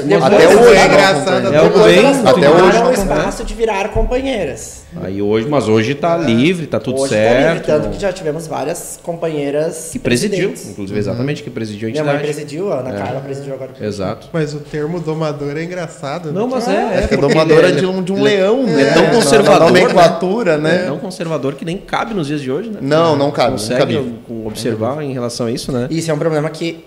[0.06, 1.48] Depois até hoje é engraçado.
[1.48, 4.84] É bem- elas até hoje o não espaço de virar companheiras.
[5.02, 7.66] Aí hoje, mas hoje tá livre, tá tudo Hoje tá livre, certo.
[7.66, 10.70] tanto que já tivemos várias companheiras que presidiu, presidentes.
[10.70, 12.34] inclusive exatamente, que presidiu a Minha mãe entidade.
[12.36, 12.98] presidiu, a Ana É.
[13.00, 13.72] Carla presidiu agora.
[13.82, 14.30] Exato.
[14.32, 16.28] Mas o termo domador é engraçado.
[16.32, 16.40] né?
[16.40, 17.18] Não, mas é, É, é, que é
[17.72, 18.82] de é- um, de um é- leão, né?
[18.84, 20.84] é tão conservador, nomenclatura, né?
[20.86, 22.80] Tão conservador que nem cabe nos dias de hoje, né?
[22.82, 24.16] Não, não cabe, não Consegue cabe.
[24.46, 25.88] observar em relação a isso, né?
[25.90, 26.84] Isso é um problema que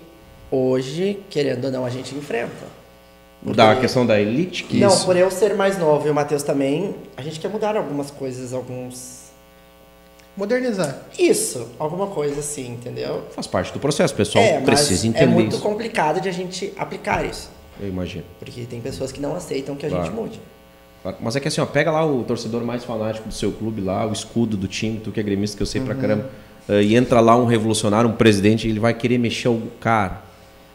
[0.51, 2.77] hoje, querendo ou não, a gente enfrenta.
[3.41, 5.05] Da questão da elite, que não, isso.
[5.05, 8.51] por eu ser mais novo e o Matheus também, a gente quer mudar algumas coisas,
[8.53, 9.27] alguns.
[10.35, 11.01] Modernizar.
[11.17, 13.23] Isso, alguma coisa assim, entendeu?
[13.31, 14.13] faz parte do processo.
[14.13, 15.61] O pessoal é, mas precisa é entender muito isso.
[15.61, 17.49] complicado de a gente aplicar isso.
[17.79, 18.23] Eu imagino.
[18.39, 20.05] Porque tem pessoas que não aceitam que a Claro.
[20.05, 20.39] gente mude.
[21.21, 24.05] Mas é que assim, ó, pega lá o torcedor mais fanático do seu clube lá,
[24.05, 26.01] o escudo do time, tu que é gremista, que eu sei pra Uhum.
[26.01, 26.25] caramba,
[26.67, 30.27] eh, e entra lá um revolucionário, um presidente, ele vai querer mexer o cara.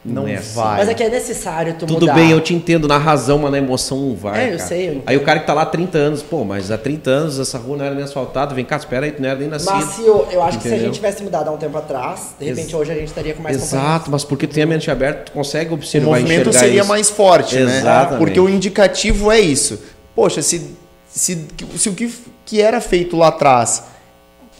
[0.05, 0.57] Não, é assim.
[0.57, 0.79] vai.
[0.79, 2.14] Mas é que é necessário tu Tudo mudar.
[2.14, 4.41] bem, eu te entendo, na razão, mas na emoção não vai.
[4.41, 4.68] É, eu cara.
[4.68, 5.03] sei, eu.
[5.07, 7.57] Aí o cara que tá lá há 30 anos, pô, mas há 30 anos essa
[7.57, 9.70] rua não era nem asfaltada, vem cá, espera aí, tu não era nem nascido.
[9.70, 10.87] Mas se eu, eu acho que se a Entendeu?
[10.87, 13.55] gente tivesse mudado há um tempo atrás, de repente hoje a gente estaria com mais
[13.57, 16.81] Exato, mas porque tu tem a mente aberta, tu consegue o observar e movimento seria
[16.81, 16.89] isso.
[16.89, 17.79] mais forte, né?
[17.79, 18.18] Exatamente.
[18.18, 19.79] Porque o indicativo é isso.
[20.15, 20.75] Poxa, se,
[21.09, 21.47] se,
[21.77, 22.13] se o que,
[22.45, 23.85] que era feito lá atrás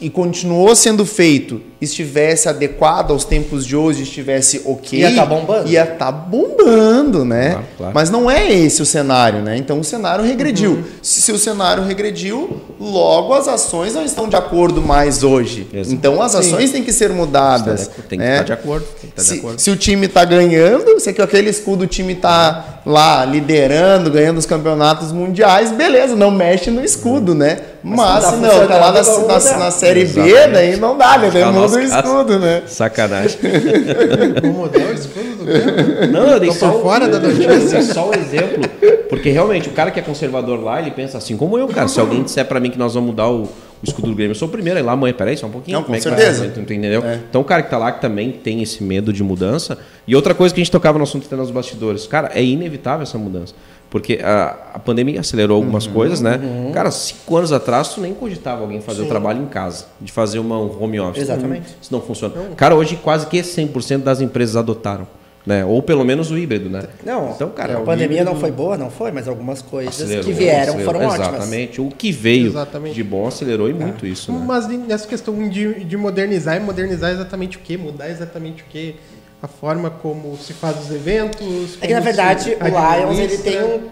[0.01, 5.69] e continuou sendo feito estivesse adequado aos tempos de hoje, estivesse ok, Ia tá bombando.
[5.69, 7.51] Ia tá bombando, né?
[7.51, 7.95] Claro, claro.
[7.95, 9.57] Mas não é esse o cenário, né?
[9.57, 10.73] Então o cenário regrediu.
[10.73, 10.85] Uhum.
[11.03, 15.67] Se, se o cenário regrediu, logo as ações não estão de acordo mais hoje.
[15.73, 15.95] Exato.
[15.95, 17.89] Então as ações têm que ser mudadas.
[18.09, 18.33] Tem que né?
[18.33, 18.87] estar de acordo.
[19.01, 19.61] Tem que estar de Se, acordo.
[19.61, 24.39] se o time tá ganhando, se que aquele escudo o time tá lá liderando, ganhando
[24.39, 27.59] os campeonatos mundiais, beleza, não mexe no escudo, né?
[27.83, 30.53] Mas, tá se não, tá lá na, na, na série B, Exatamente.
[30.53, 31.31] daí não dá, né?
[31.33, 32.09] Daí Tá muda nosso o caso.
[32.09, 32.63] escudo, né?
[32.67, 33.39] Sacanagem.
[34.43, 36.13] Vou mudar o escudo do campo.
[36.13, 37.83] Não, eu dei Tô só fora da notícia.
[37.83, 38.63] só um exemplo,
[39.09, 41.89] porque realmente o cara que é conservador lá, ele pensa assim como eu, cara.
[41.89, 43.51] Se alguém disser pra mim que nós vamos mudar o, o
[43.83, 45.77] escudo do Grêmio, eu sou o primeiro aí lá, mãe, peraí, só um pouquinho.
[45.77, 46.49] Não, com como é que vai certeza.
[46.49, 47.05] Tu entendeu?
[47.05, 47.21] É.
[47.29, 49.79] Então o cara que tá lá que também tem esse medo de mudança.
[50.07, 53.03] E outra coisa que a gente tocava no assunto até nos bastidores, cara, é inevitável
[53.03, 53.55] essa mudança.
[53.93, 56.41] Porque a, a pandemia acelerou algumas Uhum, coisas, né?
[56.73, 60.39] Cara, cinco anos atrás tu nem cogitava alguém fazer o trabalho em casa, de fazer
[60.39, 61.21] uma um home office.
[61.23, 61.77] Exatamente.
[61.81, 62.35] Isso não funciona.
[62.57, 65.07] Cara, hoje quase que 100% das empresas adotaram.
[65.45, 65.65] Né?
[65.65, 66.85] Ou pelo menos o híbrido, né?
[67.05, 70.33] Não, Então, cara, a pandemia não foi boa, não foi, mas algumas coisas Acelerou, que
[70.33, 70.85] vieram acelerou.
[70.95, 71.29] foram ótimas.
[71.29, 71.81] Exatamente.
[71.81, 72.95] O que veio Exatamente.
[72.95, 74.41] de bom acelerou e muito isso, né?
[74.47, 77.77] Mas nessa questão de, de modernizar, e modernizar exatamente o quê?
[77.77, 78.95] Mudar exatamente o quê?
[79.43, 81.77] A forma como se faz os eventos.
[81.81, 83.89] É que na verdade o Lions ele tem um,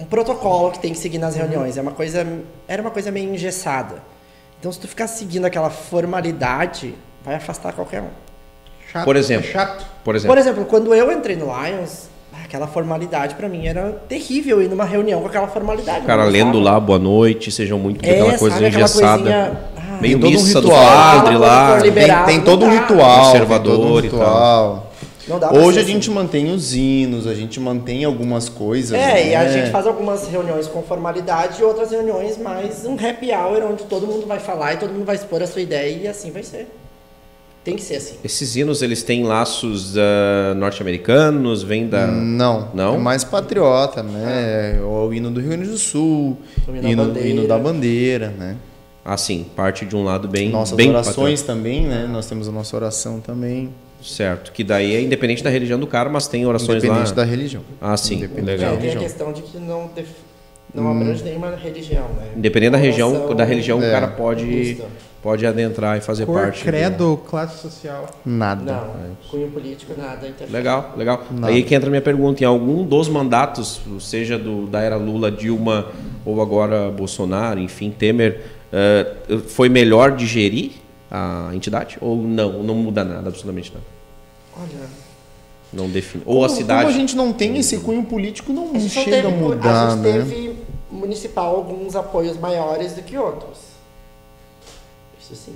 [0.00, 1.76] um protocolo que tem que seguir nas reuniões.
[1.76, 2.26] É uma coisa,
[2.66, 4.02] era uma coisa meio engessada.
[4.58, 6.94] Então se tu ficar seguindo aquela formalidade,
[7.24, 8.08] vai afastar qualquer um.
[8.90, 9.48] Chato, Por exemplo.
[9.48, 9.86] é chato.
[10.04, 12.08] Por exemplo, Por exemplo, quando eu entrei no Lions,
[12.44, 16.00] aquela formalidade pra mim era terrível ir numa reunião com aquela formalidade.
[16.04, 19.22] o cara lendo lá, boa noite, sejam muito É, aquela coisa sabe, aquela engessada.
[19.22, 19.60] coisinha,
[20.00, 20.84] meio tem todo um missa do ritual.
[20.86, 21.80] padre lá.
[21.80, 23.24] Tem, tem todo um ritual.
[23.26, 24.20] Conservador um e tal.
[24.20, 24.90] ritual.
[25.26, 26.14] Não dá pra Hoje a gente assim.
[26.14, 28.92] mantém os hinos, a gente mantém algumas coisas.
[28.92, 29.52] É, e a né?
[29.52, 34.06] gente faz algumas reuniões com formalidade e outras reuniões mais um happy hour, onde todo
[34.06, 36.68] mundo vai falar e todo mundo vai expor a sua ideia e assim vai ser.
[37.64, 38.16] Tem que ser assim.
[38.22, 42.06] Esses hinos, eles têm laços ah, norte-americanos, vêm da...
[42.06, 42.96] Não, Não?
[42.96, 44.78] é mais patriota, né?
[44.82, 46.36] O, o hino do Rio Grande do Sul,
[46.68, 47.28] O hino da hino, bandeira.
[47.28, 48.56] hino da bandeira, né?
[49.04, 50.48] Assim, parte de um lado bem...
[50.50, 52.08] Nossas bem orações também, né?
[52.10, 53.70] Nós temos a nossa oração também,
[54.02, 57.14] Certo, que daí é independente da religião do cara, mas tem orações independente lá.
[57.14, 57.62] da religião.
[57.80, 58.72] Ah, sim, Independente legal.
[58.72, 59.02] da Tem a religião.
[59.02, 60.08] questão de que não, def...
[60.74, 62.28] não abrange nenhuma religião, né?
[62.36, 63.90] Independente da região, Oração, da religião, o é.
[63.90, 64.82] cara pode,
[65.22, 66.58] pode adentrar e fazer Cor, parte.
[66.58, 68.06] do- credo, classe social.
[68.26, 68.72] Nada.
[68.74, 70.28] Não, cunho político, nada.
[70.28, 70.52] interfere.
[70.52, 71.24] Legal, legal.
[71.30, 71.46] Nada.
[71.50, 72.42] Aí que entra a minha pergunta.
[72.42, 75.86] Em algum dos mandatos, seja do, da era Lula, Dilma
[76.26, 80.72] ou agora Bolsonaro, enfim, Temer, eh, foi melhor digerir
[81.10, 81.96] a entidade?
[82.00, 82.62] Ou não?
[82.64, 83.84] Não muda nada, absolutamente nada?
[84.56, 84.88] Olha,
[85.72, 86.22] Não define.
[86.26, 86.82] Ou Como, a cidade.
[86.84, 89.30] como a gente não tem esse cunho político, não a gente não chega teve, a
[89.30, 90.12] mudar, a gente né?
[90.12, 90.54] teve
[90.90, 93.58] municipal alguns apoios maiores do que outros.
[95.20, 95.54] Isso sim.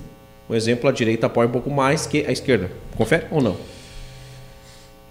[0.51, 2.71] Um exemplo, a direita apoia um pouco mais que a esquerda.
[2.97, 3.57] Confere ou não?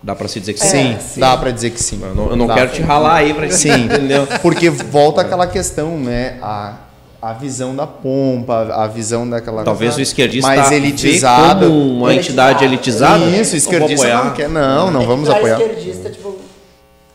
[0.01, 0.93] Dá pra se dizer que É, sim.
[0.93, 1.19] Sim, sim.
[1.19, 1.99] dá pra dizer que sim.
[2.01, 4.27] Eu não, eu não quero te ralar aí pra Sim, entendeu?
[4.41, 6.37] porque volta aquela questão, né?
[6.41, 6.77] A,
[7.21, 11.65] a visão da pompa, a visão daquela Talvez o esquerdista mais vê elitizada.
[11.65, 13.25] como uma entidade elitizada.
[13.25, 14.47] Isso, o esquerdista Não quer.
[14.49, 15.59] Não, não É vamos apoiar.
[15.59, 16.35] esquerdista, tipo,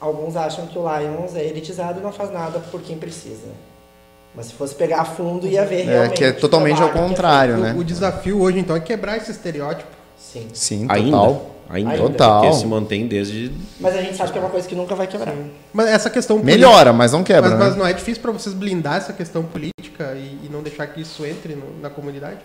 [0.00, 3.46] alguns acham que o Lions é elitizado e não faz nada por quem precisa.
[4.34, 6.14] Mas se fosse pegar a fundo, ia ver É, realmente.
[6.14, 7.74] que é o totalmente ao trabalho que é contrário, O, né?
[7.78, 9.90] o desafio hoje, então, é quebrar esse estereótipo.
[10.18, 10.48] Sim.
[10.54, 11.10] Sim, Ainda.
[11.16, 11.46] total.
[11.68, 11.90] Ainda.
[11.92, 12.02] Ainda.
[12.02, 12.40] Total.
[12.40, 13.52] Porque se mantém desde.
[13.78, 15.34] Mas a gente sabe que é uma coisa que nunca vai quebrar.
[15.72, 17.64] Mas essa questão Melhora, mas não quebra, mas, né?
[17.66, 21.00] mas não é difícil para vocês blindar essa questão política e, e não deixar que
[21.00, 22.38] isso entre no- na comunidade?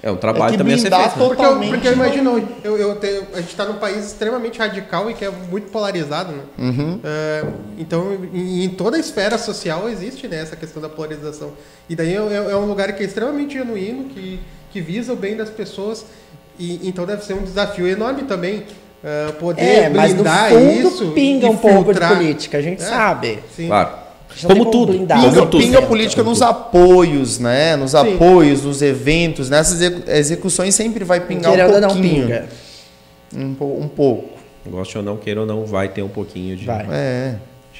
[0.00, 1.18] É um trabalho É que também a ser blindar feito.
[1.18, 1.26] né?
[1.26, 2.04] Porque eu, porque eu não.
[2.06, 5.70] imagino, eu, eu tenho- a gente está num país extremamente radical e que é muito
[5.72, 6.42] polarizado, né?
[6.56, 7.00] Uhum.
[7.02, 7.44] É,
[7.76, 11.52] então, em, em toda a esfera social existe né, essa questão da polarização.
[11.88, 14.38] E daí é, é- é um lugar que é extremamente genuíno, que,
[14.70, 16.04] que visa o bem das pessoas.
[16.60, 18.66] E, então deve ser um desafio enorme também
[19.02, 21.10] é, poder É, mas no blindar fundo isso.
[21.10, 22.86] pinga e um pouco de política, a gente É.
[22.86, 23.40] sabe.
[23.54, 23.66] Sim.
[23.66, 23.90] Claro.
[24.42, 24.92] Não Como tudo.
[24.92, 25.18] blindar.
[25.20, 25.62] Como Pinga, tudo.
[25.62, 27.76] pinga política nos apoios, né?
[27.76, 28.14] Nos Sim.
[28.14, 32.26] apoios, nos eventos, nessas execu- execuções sempre vai pingar um ou não pouquinho.
[32.26, 32.48] pinga.
[33.34, 34.38] Um, um pouco.
[34.66, 36.66] Goste ou não, queira ou não, vai ter um pouquinho de.
[36.66, 36.86] Vai.
[36.90, 37.34] É.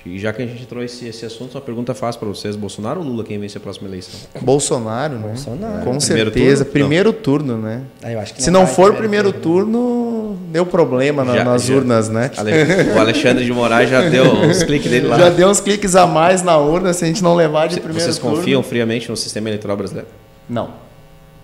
[0.07, 3.07] E já que a gente trouxe esse assunto, uma pergunta fácil para vocês: Bolsonaro ou
[3.07, 4.19] Lula quem vence a próxima eleição?
[4.41, 5.27] Bolsonaro, né?
[5.29, 5.85] Bolsonaro.
[5.85, 6.65] Com Primeiro certeza.
[6.65, 6.73] turno?
[6.73, 7.83] Primeiro turno, né?
[8.23, 11.75] Acho que Se não for primeiro primeiro turno, deu problema na- Já- nas já.
[11.75, 12.31] urnas, né?
[12.95, 15.19] O Alexandre de Moraes já deu uns cliques dele lá.
[15.19, 17.81] Já deu uns cliques a mais na urna se a gente não levar de Cê-
[17.81, 18.37] primeiro Vocês turno.
[18.37, 20.09] confiam friamente no sistema eleitoral brasileiro?
[20.49, 20.71] Não,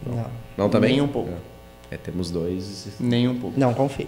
[0.07, 0.27] Não,
[0.57, 0.93] Não também?
[0.93, 1.31] Nem um pouco.
[1.91, 2.89] É, temos dois.
[2.99, 3.59] nem um pouco.
[3.59, 4.07] não confio.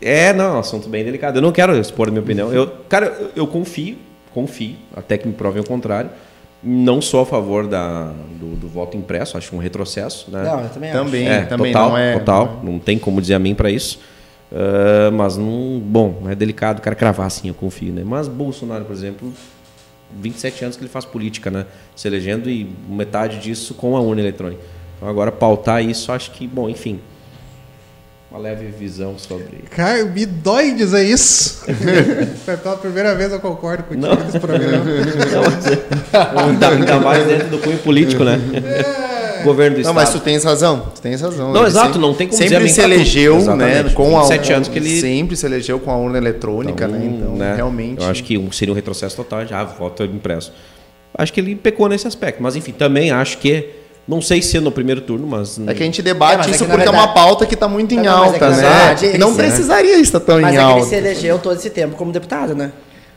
[0.00, 1.38] É, não, é um assunto bem delicado.
[1.38, 2.52] Eu não quero expor a minha opinião.
[2.52, 3.98] Eu, cara, eu, eu confio,
[4.32, 6.10] confio, até que me provem o contrário.
[6.62, 10.30] Não sou a favor da, do, do voto impresso, acho um retrocesso.
[10.30, 10.42] Né?
[10.42, 12.12] Não, eu também, Também, É, também total, não é.
[12.18, 12.60] total.
[12.64, 14.00] Não tem como dizer a mim para isso.
[14.52, 18.02] Ah, mas não, bom, é delicado o cara cravar assim, eu confio, né?
[18.04, 19.32] Mas Bolsonaro, por exemplo,
[20.18, 21.66] 27 anos que ele faz política, né?
[21.94, 24.62] Se elegendo e metade disso com a urna eletrônica.
[24.96, 26.98] Então agora pautar isso, acho que, bom, enfim.
[28.30, 29.64] Uma leve visão sobre.
[29.70, 31.64] Cara, me dói dizer isso.
[32.44, 34.14] Foi pela primeira vez eu concordo contigo Não.
[34.22, 34.84] nesse programa.
[36.34, 38.38] Não, é- ainda, mais dentro do cunho político, né?
[39.44, 39.94] Governo do Não, Estado.
[39.94, 40.90] mas tu tens razão.
[40.94, 41.52] Tu tens razão.
[41.52, 43.40] Não, Ele exato, sempre- não tem como Sempre se elegeu, né?
[43.40, 43.94] Exatamente.
[43.94, 47.06] Com a 27 anos que ele- Sempre se elegeu com a urna eletrônica, Então, né?
[47.06, 48.02] Então, né, realmente.
[48.02, 50.52] Eu acho que um- seria um retrocesso total, já voto impresso.
[51.16, 52.42] Acho que ele pecou nesse aspecto.
[52.42, 53.70] Mas, enfim, também acho que.
[54.08, 55.58] Não sei se no primeiro turno, mas.
[55.66, 57.14] É que a gente É, debate mas é isso que, na porque é uma verdade-
[57.26, 58.62] pauta que está muito em Não, mas é que, alta, né?
[58.62, 60.86] verdade, ele não precisaria estar tão Mas em é que ele alta.
[60.86, 62.72] se elegeu todo esse tempo como deputado, né?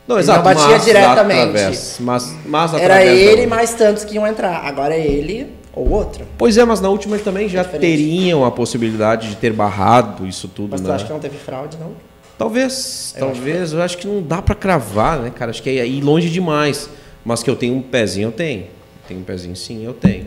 [0.06, 0.40] Não, Ele exato.
[0.40, 1.40] não batia mas diretamente.
[1.40, 4.66] através- mas, mas Era ele mais tantos que iam entrar.
[4.66, 6.26] Agora é ele ou outro.
[6.38, 7.82] Pois é, mas na última ele também já diferente.
[7.82, 10.96] teriam a possibilidade de ter barrado isso tudo, Mas tu né?
[10.96, 11.92] acha que não teve fraude, não?
[12.38, 13.72] Talvez, talvez.
[13.72, 15.52] Eu acho que não dá pra cravar, né, cara?
[15.52, 16.90] Acho que é ir longe demais.
[17.24, 18.66] Mas que eu tenho um pezinho, eu tenho.
[19.08, 20.26] Tenho um pezinho, sim, eu tenho.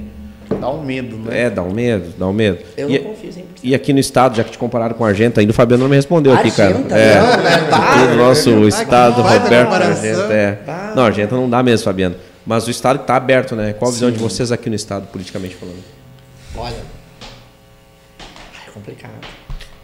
[0.65, 1.43] Dá um medo, né?
[1.43, 2.59] É, dá um medo, dá um medo.
[2.75, 3.43] Eu e, não confio 100%.
[3.63, 5.91] e aqui no estado, já que te compararam com a Argenta, ainda o Fabiano não
[5.91, 6.75] me respondeu aqui, cara.
[6.75, 6.97] Argenta?
[6.97, 7.69] É, Não, né?
[7.71, 9.73] Bah, o nosso estado, baita Roberto.
[9.75, 10.33] Argenta.
[10.33, 10.59] É.
[10.67, 10.93] Bah.
[10.97, 12.17] Não, Argenta não dá mesmo, Fabiano.
[12.47, 13.75] Mas o estado está aberto, né?
[13.75, 15.85] Qual a visão de vocês aqui no estado, politicamente falando?
[16.57, 16.77] Olha.
[18.21, 19.13] Ai, É complicado.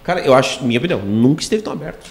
[0.03, 2.07] Cara, eu acho, minha opinião, nunca esteve tão aberto.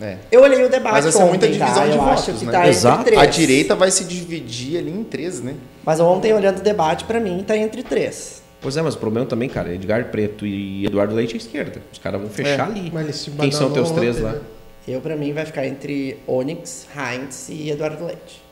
[0.00, 0.16] É.
[0.32, 1.64] Eu olhei o debate Mas vai ser muita ontem, tá?
[1.66, 2.52] divisão de Eu votos, acho que né?
[2.52, 3.00] tá Exato.
[3.00, 3.22] entre três.
[3.22, 5.54] A direita vai se dividir ali em três, né?
[5.84, 8.42] Mas ontem, olhando o debate, pra mim, tá entre três.
[8.62, 11.82] Pois é, mas o problema também, cara, Edgar Preto e Eduardo Leite à esquerda.
[11.92, 12.90] Os caras vão fechar ali.
[12.92, 14.32] Mas ele se Quem são teus três ontem, lá?
[14.32, 14.40] né?
[14.88, 18.42] Eu, pra mim, vai ficar entre Onyx, Heinz e Eduardo Leite.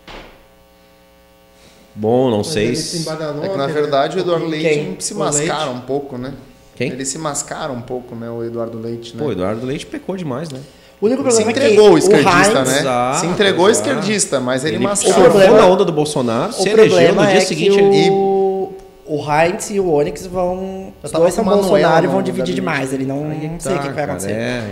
[1.95, 3.67] Bom, não Mas sei se É que na ontem, né?
[3.69, 4.97] verdade o Eduardo Leite Quem?
[5.01, 6.35] se O mascara um pouco, né?
[6.77, 6.93] Quem?
[6.93, 8.31] Ele se mascara um pouco, né?
[8.31, 9.23] O Eduardo Leite, né?
[9.25, 10.61] Pô, Eduardo Leite pecou demais, né?
[11.01, 12.79] O único se problema entregou é o que esquerdista, Heinz, né?
[12.81, 13.89] Exato, se entregou o exato.
[13.89, 17.29] esquerdista, mas ele, Ele surfou problema- na onda do Bolsonaro, O se elegeu problema no
[17.29, 17.77] dia é seguinte.
[17.77, 18.73] que ele- o,
[19.07, 20.93] o Heinz e o Onyx vão.
[21.03, 22.93] Os tava dois são o Bolsonaro e vão dividir demais.
[22.93, 24.33] Ele não, não sei o que, tá, vai acontecer.
[24.33, 24.65] é.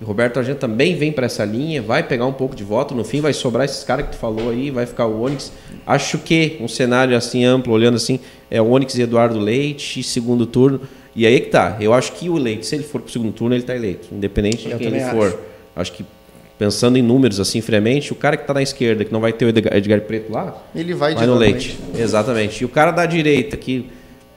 [0.00, 2.94] E o Roberto Argento também vem para essa linha, vai pegar um pouco de voto,
[2.94, 5.50] no fim vai sobrar esses caras que tu falou aí, vai ficar o Onyx.
[5.84, 10.46] Acho que um cenário assim amplo, olhando assim, é o Onyx e Eduardo Leite, segundo
[10.46, 10.80] turno.
[11.16, 13.56] E aí que tá, eu acho que o Leite, se ele for pro segundo turno,
[13.56, 15.26] ele tá eleito, independente de Eu quem ele for.
[15.26, 15.38] acho.
[15.80, 16.04] Acho que
[16.58, 19.44] pensando em números assim friamente, o cara que tá na esquerda, que não vai ter
[19.44, 21.78] o Edgar, Edgar Preto lá, Ele vai vai no leite.
[21.96, 22.62] Exatamente.
[22.62, 23.88] E o cara da direita que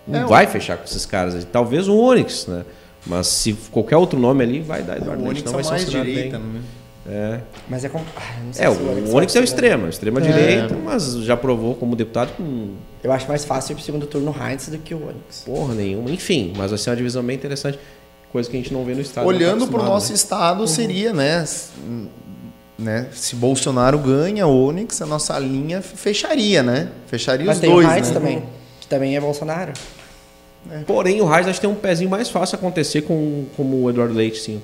[0.07, 1.45] não É, vai fechar com esses caras.
[1.51, 2.63] Talvez o Onyx, né?
[3.05, 5.43] Mas se qualquer outro nome ali, vai dar Eduardo O Leite.
[5.43, 6.47] Não é vai ser mais considerado direita, bem.
[6.47, 6.61] né?
[7.09, 7.97] É, Mas é com.
[7.97, 9.43] Ah, eu não sei é se o Onyx Onyx é o ser, né?
[9.43, 13.83] extremo, extrema direita, mas já provou como deputado com Eu acho mais fácil ir pro
[13.83, 15.41] segundo turno o Heinz do que o Onyx.
[15.43, 16.11] porra nenhuma.
[16.11, 17.79] Enfim, mas vai ser uma divisão bem interessante.
[18.31, 19.27] Coisa que a gente não vê no estado.
[19.27, 20.15] Olhando tá para o nosso né?
[20.15, 21.45] estado, seria, né,
[22.79, 23.07] né?
[23.13, 26.89] Se Bolsonaro ganha o Onyx, a nossa linha fecharia, né?
[27.07, 28.13] Fecharia Mas os tem dois, o Heinz né?
[28.13, 28.43] também,
[28.79, 29.73] que também é Bolsonaro.
[30.85, 34.13] Porém, o Reis acho que tem um pezinho mais fácil acontecer com, como o Eduardo
[34.13, 34.61] Leite, sim.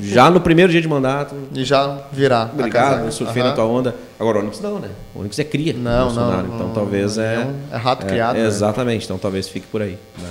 [0.00, 2.50] Já no primeiro dia de mandato, E já virar.
[2.52, 3.94] Obrigado, surfei na tua onda.
[4.18, 4.88] Agora, o Onyx não, né?
[5.14, 6.46] O Onyx é cria Não, Bolsonaro.
[6.48, 7.34] não, então não, talvez não, é.
[7.34, 8.46] é um- é rato criado, né?
[8.46, 9.96] Exatamente, então talvez fique por aí.
[10.18, 10.30] né?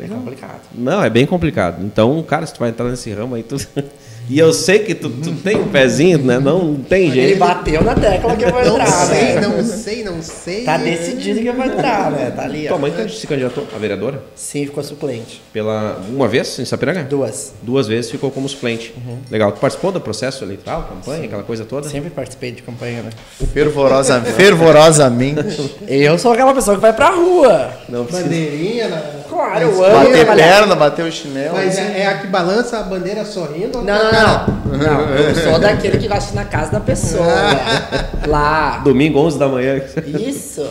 [0.00, 0.60] É complicado.
[0.74, 1.84] Não, é bem complicado.
[1.84, 3.56] Então, cara, se tu vai entrar nesse ramo aí, tu.
[4.28, 6.38] e eu sei que tu, tu tem um pezinho, né?
[6.38, 7.38] Não tem Ele jeito.
[7.38, 9.40] bateu na tecla que eu vou Não entrar, sei, né?
[9.40, 10.64] não sei, não sei.
[10.64, 12.30] Tá decidido que eu vou entrar, né?
[12.34, 12.68] Tá ali, ó.
[12.70, 14.22] Tua mãe candi- se candidatou a vereadora?
[14.34, 15.40] Sim, ficou suplente.
[15.52, 15.98] Pela.
[16.08, 17.02] Uma vez em Sapiranga?
[17.04, 17.52] Duas.
[17.62, 18.94] Duas vezes ficou como suplente.
[19.30, 19.52] Legal.
[19.52, 21.88] Tu participou do processo eleitoral, campanha, aquela coisa toda?
[21.88, 23.10] Sempre participei de campanha, né?
[23.52, 25.70] Fervorosa, fervorosamente.
[25.86, 27.70] Eu sou aquela pessoa que vai pra rua.
[27.88, 28.24] Não precisa.
[28.28, 29.18] Bandeirinha na.
[29.28, 30.44] Claro, eu amo Bater trabalhar.
[30.58, 31.54] perna, bater o chinelo.
[31.54, 33.78] Mas é, é a que balança a bandeira sorrindo?
[33.78, 34.17] ou Não, tá, não?
[34.22, 34.78] Não.
[34.78, 37.26] Não, eu sou daquele que gosta na casa da pessoa.
[38.26, 38.78] Lá.
[38.78, 39.80] Domingo, 11 da manhã.
[40.06, 40.68] Isso.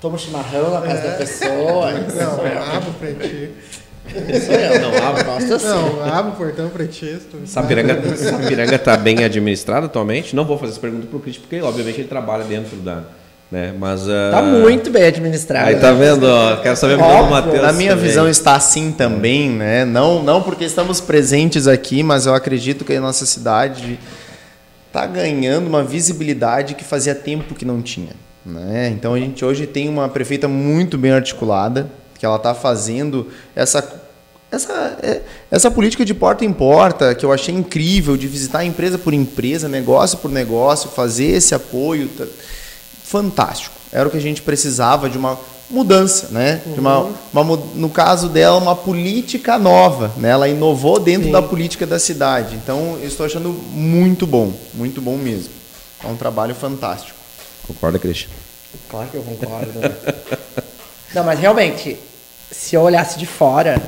[0.00, 1.92] Toma um chimarrão na casa da pessoa.
[1.92, 2.32] Isso Não,
[2.76, 3.50] abro pra ti.
[4.44, 4.80] Sou eu.
[4.80, 5.24] Não, abro.
[5.24, 5.66] Gosto assim.
[5.66, 7.18] Não, abro o portão pra ti.
[7.46, 10.34] Sapiranga, Sapiranga tá bem administrado atualmente.
[10.34, 13.04] Não vou fazer essa pergunta pro Cris, porque obviamente ele trabalha dentro da,
[13.52, 13.74] né?
[13.78, 15.68] Mas ah, Tá muito bem administrado.
[15.68, 17.46] Aí tá vendo, ó, quero saber a opinião do Óbvio.
[17.46, 17.62] Matheus.
[17.62, 18.08] Na minha também.
[18.08, 19.84] visão está assim também, né?
[19.84, 24.00] Não, não porque estamos presentes aqui, mas eu acredito que a nossa cidade
[24.86, 28.12] está ganhando uma visibilidade que fazia tempo que não tinha.
[28.44, 28.88] Né?
[28.88, 31.88] Então a gente hoje tem uma prefeita muito bem articulada,
[32.18, 33.86] que ela está fazendo essa,
[34.50, 38.96] essa, é, essa política de porta em porta, que eu achei incrível, de visitar empresa
[38.96, 42.08] por empresa, negócio por negócio, fazer esse apoio.
[43.12, 43.74] Tá- fantástico.
[43.92, 45.38] Era o que a gente precisava de uma
[45.70, 46.60] mudança, né?
[46.66, 50.30] De uma, uma mu- no caso dela, uma política nova, né?
[50.30, 52.54] Ela inovou dentro da política da cidade.
[52.56, 55.50] Então, eu estou achando muito bom, muito bom mesmo.
[56.04, 57.16] É um trabalho fantástico.
[57.66, 58.28] Concorda, Christian?
[58.88, 59.72] Claro que eu concordo.
[61.14, 61.96] Não, mas realmente,
[62.50, 63.80] se eu olhasse de fora,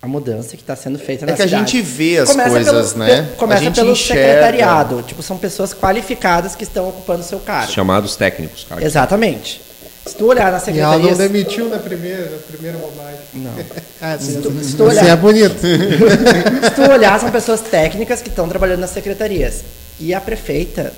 [0.00, 2.50] a mudança que está sendo feita na É que a cidade- gente vê as Começa
[2.50, 3.28] coisas, pelo- né?
[3.36, 4.22] Começa a gente pelo enxerga.
[4.22, 5.02] secretariado.
[5.02, 7.72] Tipo, são pessoas qualificadas que estão ocupando o seu cargo.
[7.72, 8.84] Chamados técnicos, cara.
[8.84, 9.60] Exatamente.
[10.06, 11.14] Se tu olhar na E ela não secretaria...
[11.16, 13.18] demitiu na primeira, na primeira bobagem.
[13.34, 13.50] Não.
[14.00, 15.56] Ah, Se tu- se tu olhar- Assim é bonito.
[16.62, 19.62] Se tu olhar, são pessoas técnicas que estão trabalhando nas secretarias.
[19.98, 20.92] E a prefeita,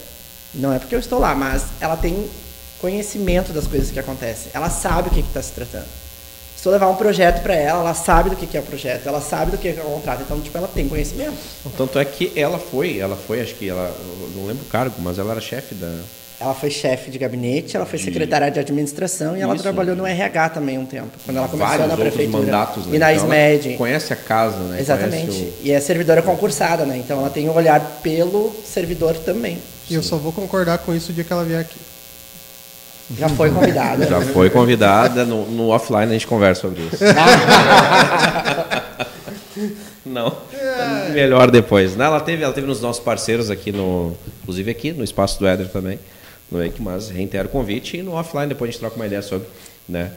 [0.55, 2.29] não é porque eu estou lá, mas ela tem
[2.79, 4.51] conhecimento das coisas que acontecem.
[4.53, 5.87] Ela sabe o que está se tratando.
[6.61, 9.07] Se tu levar um projeto para ela, ela sabe do que que é o projeto,
[9.07, 10.21] ela sabe do que que é o contrato.
[10.21, 11.33] Então, tipo, ela tem conhecimento.
[11.75, 14.95] Tanto é que ela foi, ela foi, acho que ela, eu não lembro o cargo,
[14.99, 15.91] mas ela era chefe da.
[16.39, 19.63] Ela foi chefe de gabinete, ela foi De- secretária de administração e ela Isso.
[19.63, 22.39] trabalhou no RH também um tempo, quando ela começou vários na prefeitura.
[22.45, 22.97] mandatos, né?
[22.97, 23.77] E na Então ela SMED.
[23.79, 24.81] Conhece a casa, né?
[24.81, 25.31] Exatamente.
[25.31, 26.99] O- E é servidora concursada, né?
[26.99, 29.57] Então ela tem um olhar pelo servidor também.
[29.89, 31.77] E eu só vou concordar com isso o dia que ela vier aqui.
[33.19, 34.07] Já foi convidada.
[34.07, 37.03] Já foi convidada, no, no offline a gente conversa sobre isso.
[40.07, 40.37] Não.
[41.13, 41.97] Melhor depois.
[41.97, 44.17] Não, ela teve, ela teve nos nossos parceiros aqui no.
[44.43, 45.99] Inclusive aqui no espaço do Éder também.
[46.51, 49.23] No EIC, mas reitero o convite e no offline depois a gente troca uma ideia
[49.23, 49.47] sobre.
[49.89, 50.11] Né?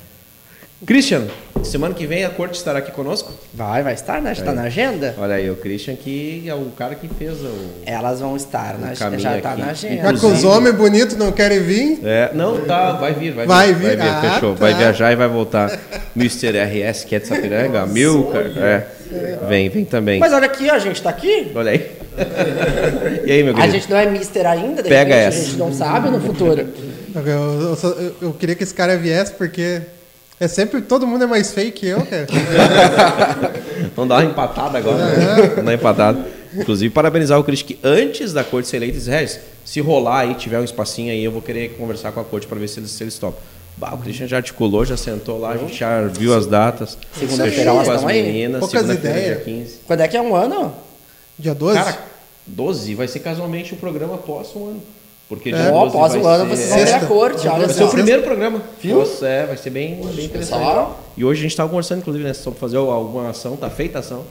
[0.85, 1.27] Christian,
[1.63, 3.31] semana que vem a corte estará aqui conosco?
[3.53, 4.33] Vai, vai estar, né?
[4.35, 5.15] Já está na agenda.
[5.17, 7.51] Olha aí, o Christian que é o cara que fez o.
[7.85, 10.01] Elas vão estar na caminho já está na agenda.
[10.03, 13.73] Já que os homens bonitos não querem vir, É, não, tá, vai vir, vai, Vai
[13.73, 13.89] vir.
[13.91, 14.53] vir, Vai vir, ah, fechou.
[14.53, 14.59] tá.
[14.59, 15.79] Vai viajar e vai voltar.
[16.15, 16.51] Mr.
[16.59, 18.87] RS, que é de Sapiranga, Milcar, é.
[19.47, 20.19] Vem, vem também.
[20.19, 21.51] Mas olha aqui, a gente tá aqui.
[21.55, 21.91] Olha aí.
[23.25, 23.73] e aí, meu A querido?
[23.73, 25.39] gente não é mister ainda, de Pega repente, essa.
[25.39, 26.67] a gente não sabe no futuro.
[27.15, 29.81] eu, eu eu- eu queria que esse cara viesse porque
[30.43, 32.27] é sempre todo mundo é mais feio que eu, cara.
[33.95, 34.97] Vamos dar uma empatada agora.
[34.97, 35.35] né?
[35.35, 36.25] Vamos dar uma empatada.
[36.55, 40.35] Inclusive, parabenizar o Christian que antes da corte ser eleita, disse, "Regis, se rolar aí,
[40.35, 42.91] tiver um espacinho aí, eu vou querer conversar com a corte para ver se eles,
[42.91, 43.39] se eles topam.
[43.75, 46.95] Bah, o Christian já articulou, já sentou lá, a gente já viu as datas.
[47.17, 48.59] Segunda-feira com as meninas.
[48.59, 49.43] Poucas segunda-feira, ideias.
[49.45, 49.79] dia 15.
[49.87, 50.75] Quando é que é um ano?
[51.39, 51.79] Dia 12?
[51.79, 51.97] Cara,
[52.45, 54.83] 12 vai ser casualmente o programa após um ano.
[55.37, 55.53] Porque É.
[55.53, 57.75] dia Ó, 12 após vai o ano ser- vocês vão ter a corte, olha Vai
[57.75, 58.61] ser o primeiro programa.
[58.83, 60.61] Nossa, é, vai ser bem, bem interessante.
[60.63, 60.99] Só?
[61.17, 64.01] E hoje a gente estava conversando, inclusive, né, sobre fazer alguma ação, tá feita a
[64.01, 64.23] ação.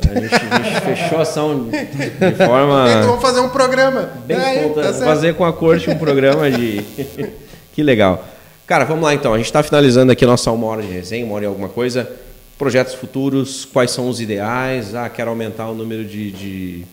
[0.00, 4.10] A gente, a gente fechou a ação de Então forma vamos fazer um programa.
[4.26, 4.92] bem espontânea.
[4.92, 6.82] tá fazer com a corte um programa de.
[7.72, 8.24] que legal.
[8.66, 9.32] Cara, vamos lá então.
[9.32, 11.68] A gente está finalizando aqui a nossa uma hora de resenha, uma hora e alguma
[11.68, 12.10] coisa.
[12.58, 14.94] Projetos futuros, quais são os ideais?
[14.94, 16.84] Ah, quero aumentar o número de, de,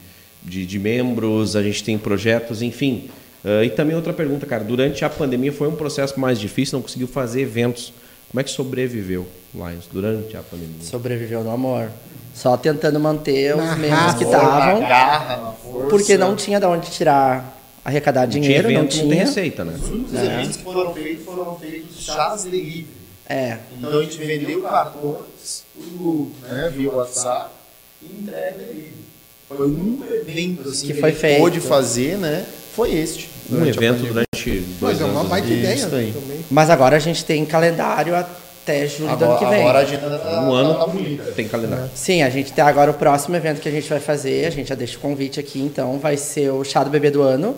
[0.44, 3.10] de, de membros, a gente tem projetos, enfim.
[3.44, 4.64] Ah, e também outra pergunta, cara.
[4.64, 7.94] Durante a pandemia foi um processo mais difícil, não conseguiu fazer eventos.
[8.30, 10.82] Como é que sobreviveu, Lions, durante a pandemia?
[10.82, 11.90] Sobreviveu no amor.
[12.34, 14.82] Só tentando manter os membros que estavam.
[15.90, 19.26] Porque não tinha de onde tirar, arrecadar Não tinha dinheiro, não evento, não tem tinha.
[19.26, 19.74] receita, né?
[19.82, 22.88] Os únicos eventos que foram feitos foram feitos chás delivery.
[23.28, 23.58] É.
[23.78, 27.50] Então a gente vendeu cartões, tudo né, via WhatsApp
[28.02, 29.01] e entrega delivery.
[29.56, 31.40] Foi o único evento assim, Que a foi gente feito.
[31.40, 32.46] Pôde fazer, né?
[32.76, 33.30] Foi este.
[33.52, 34.50] Um evento durante
[34.80, 35.30] dois Mas é uma anos.
[35.30, 36.12] baita ideia aí.
[36.14, 36.46] também.
[36.50, 39.60] Mas agora a gente tem calendário até julho do ano que vem.
[39.62, 41.24] agora a agenda tá, Um ano tá bonita.
[41.36, 41.90] tem calendário.
[41.94, 44.70] Sim, a gente tem agora o próximo evento que a gente vai fazer, a gente
[44.70, 47.56] já deixa o convite aqui, então vai ser o Chá do Bebê do Ano,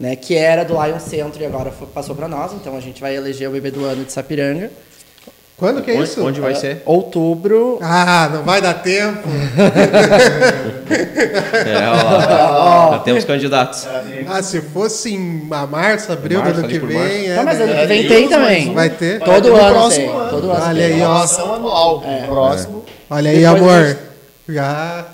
[0.00, 3.00] né, que era do Lion Centro e agora foi- passou para nós, então a gente
[3.00, 4.72] vai eleger o Bebê do Ano de Sapiranga.
[5.56, 6.24] Quando que é Onde, isso?
[6.26, 6.82] onde vai ser?
[6.84, 9.28] Outubro, Ah, não vai dar tempo.
[11.66, 13.86] É, ó, já temos candidatos.
[14.28, 17.60] Ah, se fosse em março, abril do Março, ano ali que vem, é, Tá, mas
[17.60, 18.74] ano que vem tem também.
[18.74, 19.20] vai ter.
[19.20, 20.16] Todo No ano próximo tem.
[20.20, 20.30] ano.
[20.30, 20.92] Todo ano Olha tem.
[20.94, 21.10] aí, É ó.
[21.10, 22.02] uma ação anual.
[22.26, 22.84] Próximo.
[23.08, 23.84] Olha aí, Depois amor.
[23.86, 23.98] gente-
[24.48, 25.04] Já.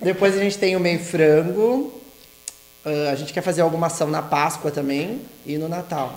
[0.00, 1.92] Depois a gente tem o Meio Frango.
[2.84, 6.12] Ah, a gente quer fazer alguma ação na Páscoa também e no Natal.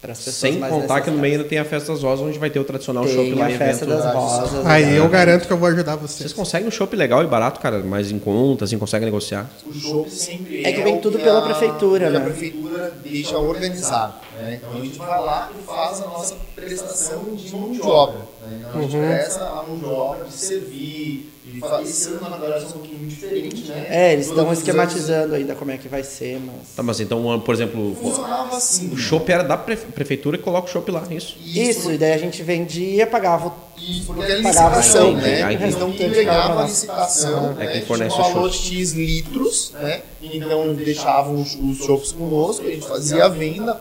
[0.00, 2.24] Para as pessoas Sem mais contar que no meio ainda tem a Festa das Rosas,
[2.24, 3.98] onde vai ter o tradicional chopp Tem lá a em festa evento.
[4.00, 4.64] das rosas.
[4.66, 4.98] Aí né?
[5.00, 6.32] eu garanto que eu vou ajudar Vocês vocês.
[6.32, 9.50] conseguem um chopp legal e barato, cara, mais em conta, assim, conseguem negociar.
[9.66, 12.24] O show sempre É que vem o tudo pela a- prefeitura, que A né?
[12.26, 14.14] prefeitura deixa organizado.
[14.38, 14.60] Né?
[14.62, 18.18] Então a gente vai lá e faz a nossa prestação de mão de obra.
[18.46, 18.64] Né?
[18.68, 21.32] Então a gente presta a mão de obra de servir.
[21.48, 23.86] De Esse ano, na verdade, é um pouquinho diferente, né?
[23.88, 26.74] É, eles estão Todos esquematizando ainda como é que vai ser, mas.
[26.76, 28.90] Tá, mas então, por exemplo, anos Funcionava assim.
[28.92, 31.38] o chopp era da prefe- prefeitura e coloca o chopp lá, isso.
[31.42, 33.48] Isso, e daí a gente vendia, pagava.
[33.48, 35.42] o- Isso, porque é Pagava licitação, aí, né?
[35.42, 38.52] aí, então quem ganhava a licitação, É né, quem fornece tinha um o valor.
[38.52, 40.02] X litros, né?
[40.20, 43.74] Então deixavam os, os chopps conosco, a gente fazia a venda,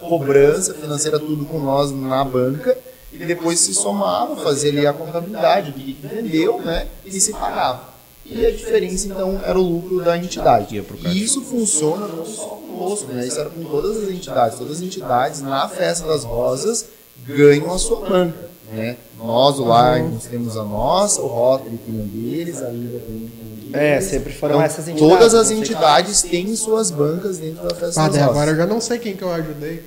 [0.48, 2.78] cobrança financeira, tudo com nós na banca,
[3.12, 6.88] e depois se somava, fazia ali a contabilidade, o que vendeu, né?
[7.06, 7.96] E se pagava.
[8.26, 10.84] E a diferença, então, era o lucro da entidade.
[11.06, 13.26] E isso funciona não só conosco, né?
[13.26, 14.58] Isso era com todas as entidades.
[14.58, 16.86] Todas as entidades, na Festa das Rosas,
[17.26, 18.48] ganham a sua banca.
[18.70, 18.98] Né?
[19.18, 23.32] Nós, o Lions, temos a nossa, o Rotary tem a deles, a Liga também
[23.72, 24.10] tem É, deles.
[24.10, 25.14] sempre foram Então, essas entidades.
[25.14, 28.30] Todas as não sei entidades têm suas bancas dentro da Festa Ah, das Rosas.
[28.30, 29.82] agora eu já não sei quem que eu ajudei.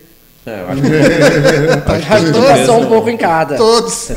[0.46, 3.56] É, eu acho que tu passou um pouco em cada.
[3.56, 4.10] Todos.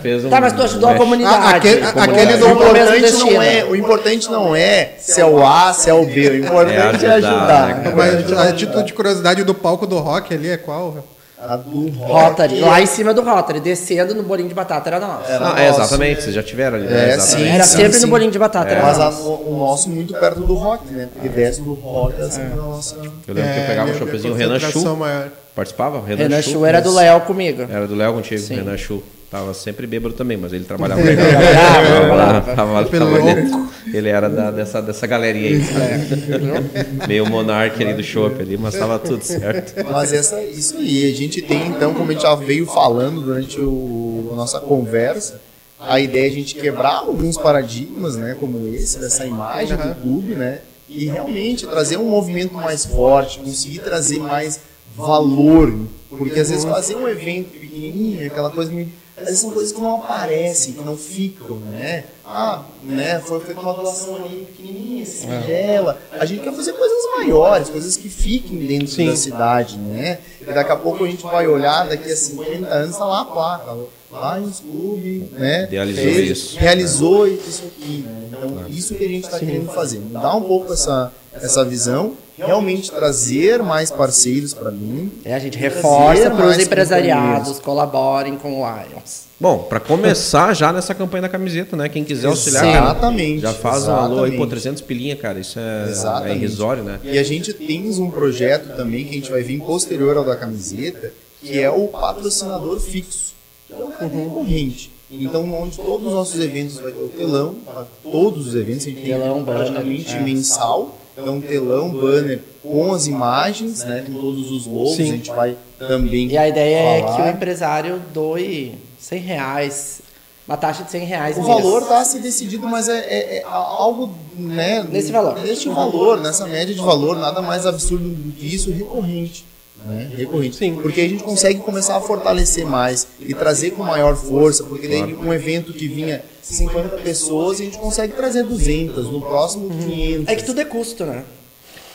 [0.00, 1.36] fez um Tá, mas tu ajudou a comunidade.
[1.36, 2.20] Ah, aquele- Comunidade.
[2.20, 5.94] aquele do importante, não é, o importante não é se é o A, se é
[5.94, 6.30] o B.
[6.30, 7.66] O importante é É ajudar, ajudar.
[7.78, 7.92] né?
[7.96, 11.04] Mas a título de curiosidade do palco do rock ali é qual?
[11.40, 15.30] A do Rotary, lá em cima do Rotary, descendo no bolinho de batata era nosso.
[15.30, 15.80] Era Não, é, nosso.
[15.80, 16.86] exatamente, vocês já tiveram ali.
[16.88, 17.14] É, né?
[17.14, 17.46] exatamente.
[17.46, 17.54] sim.
[17.54, 19.22] Era sempre no bolinho de batata, era Mas nosso.
[19.22, 21.08] o, o nosso muito perto do rock, né?
[21.12, 22.96] Porque desce do rock assim a nossa.
[22.96, 25.32] Eu lembro que eu pegava um minha choppzinho, o Renan concentração Chu.
[25.54, 26.04] Participava?
[26.04, 27.66] Renan Chu era do Léo comigo.
[27.70, 28.56] Era do Léo contigo, Sim.
[28.56, 29.00] Renan Chu.
[29.30, 31.26] Tava sempre bêbado também, mas ele trabalhava legal.
[31.28, 33.68] Trabalhava, Tava- trabalhava.
[33.92, 37.06] Ele era da- dessa, dessa galerinha aí.
[37.06, 39.74] Meio monarca ali do chopp ali, mas tava tudo certo.
[39.90, 43.60] Mas essa, isso aí, a gente tem então, como a gente já veio falando durante
[43.60, 45.40] o, a nossa conversa,
[45.78, 50.34] a ideia é a gente quebrar alguns paradigmas, né, como esse, dessa imagem do clube,
[50.34, 54.58] né, e realmente trazer um movimento mais forte, conseguir trazer mais
[54.96, 55.72] valor,
[56.10, 58.88] porque às vezes fazer um evento pequenininho, aquela coisa meio
[59.26, 62.04] vezes são coisas que não aparecem, que não ficam, né?
[62.24, 63.20] Ah, né?
[63.20, 65.98] Foi feita uma doação ali pequenininha, singela.
[66.12, 70.18] A gente quer fazer coisas maiores, coisas que fiquem dentro da cidade, né?
[70.40, 73.24] E daqui a pouco a gente vai olhar, daqui a 50 anos tá lá a
[73.24, 73.76] placa.
[74.10, 75.64] Lions Clube, né?
[75.64, 76.58] Idealizou fez- isso.
[76.58, 78.28] Realizou isso aqui, né?
[78.32, 79.98] Então, isso que a gente está querendo fazer.
[79.98, 82.14] Mudar um pouco essa, essa visão,
[82.46, 85.10] realmente trazer mais parceiros para mim.
[85.24, 89.28] É, a gente reforça para os empresariados colaborem com o Lions.
[89.40, 91.88] Bom, pra começar já nessa campanha da camiseta, né?
[91.88, 94.50] Quem quiser auxiliar, cara, Exatamente, já faz um alô aí, pô, exatamente.
[94.50, 96.36] 300 pilinha, cara, isso é, é Exatamente.
[96.36, 96.98] irrisório, né?
[97.04, 100.34] E a gente tem um projeto também que a gente vai vir posterior ao da
[100.34, 103.34] camiseta, que é o patrocinador fixo,
[103.68, 104.90] que é o cara recorrente.
[105.10, 108.90] Então, onde todos os nossos eventos vai ter o telão, para todos os eventos, a
[108.90, 110.20] gente tem Telão, praticamente é.
[110.20, 110.98] mensal.
[111.20, 115.02] Então, telão, banner com as imagens, né, com todos os logos, Sim.
[115.02, 117.30] a gente vai também E a ideia é que o falar.
[117.30, 120.00] empresário doe 100 reais,
[120.46, 121.36] uma taxa de 100 reais.
[121.38, 125.38] O valor está a ser decidido, mas é, é- é algo né, Nesse valor.
[125.40, 129.44] Neste valor, nessa média de valor, nada mais absurdo do que isso, recorrente.
[129.86, 130.10] Né?
[130.16, 130.56] Recorrente.
[130.56, 130.74] Sim.
[130.76, 135.14] Porque a gente consegue começar a fortalecer mais e trazer com maior força, porque daí
[135.14, 140.28] um evento que vinha 50 pessoas, a gente consegue trazer 200, no próximo 500.
[140.28, 141.24] É que tudo é custo, né?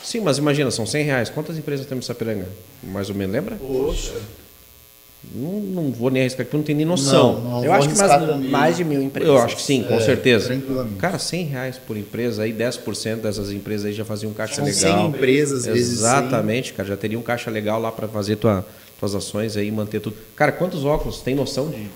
[0.02, 1.30] Sim, mas imagina, são 100 reais.
[1.30, 2.48] Quantas empresas temos em Sapiranga?
[2.82, 3.56] Mais ou menos, lembra?
[3.56, 4.12] Poxa,
[5.34, 7.40] Não, não vou nem arriscar, porque eu não tenho nem noção.
[7.40, 8.48] não, não Eu acho que também.
[8.50, 9.28] mais de mil empresas.
[9.28, 10.60] Eu acho que sim, com É, certeza.
[10.98, 14.64] Cara, 100 reais por empresa, aí 10% dessas empresas aí já faziam um caixa São
[14.64, 14.98] legal.
[14.98, 16.08] 100 empresas, vezes 100.
[16.08, 18.64] Exatamente, cara, já teria um caixa legal lá para fazer tua,
[18.98, 20.16] tuas ações aí, manter tudo.
[20.36, 21.20] Cara, quantos óculos?
[21.20, 21.86] Tem noção de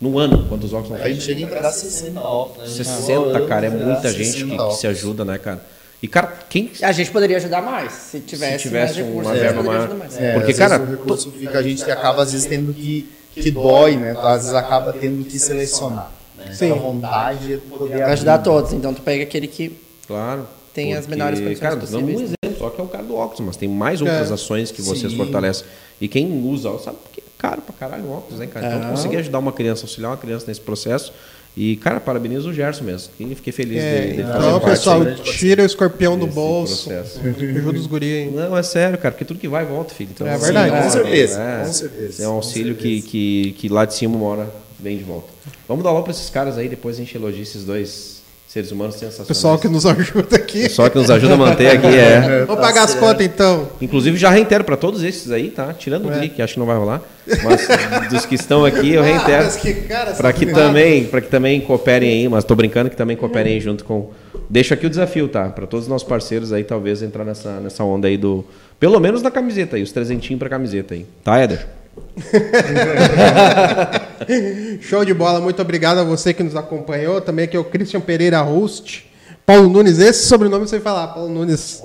[0.00, 1.14] no ano quantos óculos não A tem?
[1.14, 2.58] gente chega a entregar 60 off.
[2.60, 2.66] Né?
[2.66, 5.64] 60, cara, é muita gente 60 que, que se ajuda, né, cara?
[6.02, 7.92] E cara, quem A gente poderia ajudar mais.
[7.92, 9.88] Se tivesse, se tivesse mais recursos, uma a gente verba poderia maior.
[9.90, 10.18] ajudar mais.
[10.20, 12.72] É, Porque, às cara, vezes o recurso fica a gente que acaba às vezes tendo
[12.74, 14.14] que que dói, né?
[14.16, 16.10] Às vezes acaba tendo que selecionar.
[16.36, 16.52] Né?
[16.52, 16.70] Sim.
[16.72, 18.44] A vontade é poder Ajudar abrir.
[18.44, 18.72] todos.
[18.72, 19.76] Então tu pega aquele que
[20.06, 20.46] Claro.
[20.74, 22.20] Tem as menores condições Cara, dando um possíveis.
[22.42, 24.34] exemplo, só que é o cara do óculos, mas tem mais outras É.
[24.34, 25.16] ações que vocês Sim.
[25.16, 25.64] fortalecem.
[26.00, 28.66] E quem usa, sabe que é caro pra caralho o óculos, né, cara?
[28.66, 28.90] Então, É.
[28.90, 31.12] conseguir ajudar uma criança, auxiliar uma criança nesse processo.
[31.56, 33.10] E, cara, parabenizo o Gerson mesmo.
[33.16, 36.26] que Fiquei feliz É, de, de fazer então, parte pessoal, aí tira o escorpião do
[36.26, 36.90] bolso.
[36.90, 38.30] Ajuda os guri aí.
[38.30, 40.10] Não, é sério, cara, porque tudo que vai volta, filho.
[40.12, 40.82] Então, É verdade.
[40.82, 42.24] Com certeza, É, com certeza.
[42.24, 44.50] É um auxílio que, que, que lá de cima uma hora
[44.80, 45.28] vem de volta.
[45.68, 48.22] Vamos dar logo pra esses caras aí, depois a gente elogia esses dois,
[48.54, 49.26] Seres humanos sensacionais.
[49.26, 50.62] Pessoal que nos ajuda aqui.
[50.62, 52.44] Pessoal que nos ajuda a manter aqui, é.
[52.46, 53.68] Vamos pagar as contas então.
[53.82, 55.74] Inclusive, já reitero para todos esses aí, tá?
[55.74, 57.02] Tirando o Gui, que acho que não vai rolar.
[57.42, 59.48] Mas dos que estão aqui, eu reitero.
[59.48, 60.68] Ah, que cara Para que safado.
[60.68, 64.12] também, para que também cooperem aí, mas tô brincando que também cooperem aí junto com.
[64.48, 65.48] Deixo aqui o desafio, tá?
[65.48, 68.44] Para todos os nossos parceiros aí, talvez entrar nessa, nessa onda aí do.
[68.78, 71.04] Pelo menos na camiseta aí, os trezentinhos pra camiseta aí.
[71.24, 71.66] Tá, Éder?
[74.80, 77.20] Show de bola, muito obrigado a você que nos acompanhou.
[77.20, 79.10] Também aqui é o Christian Pereira Host.
[79.46, 81.82] Paulo Nunes, esse sobrenome eu sei falar, Paulo Nunes.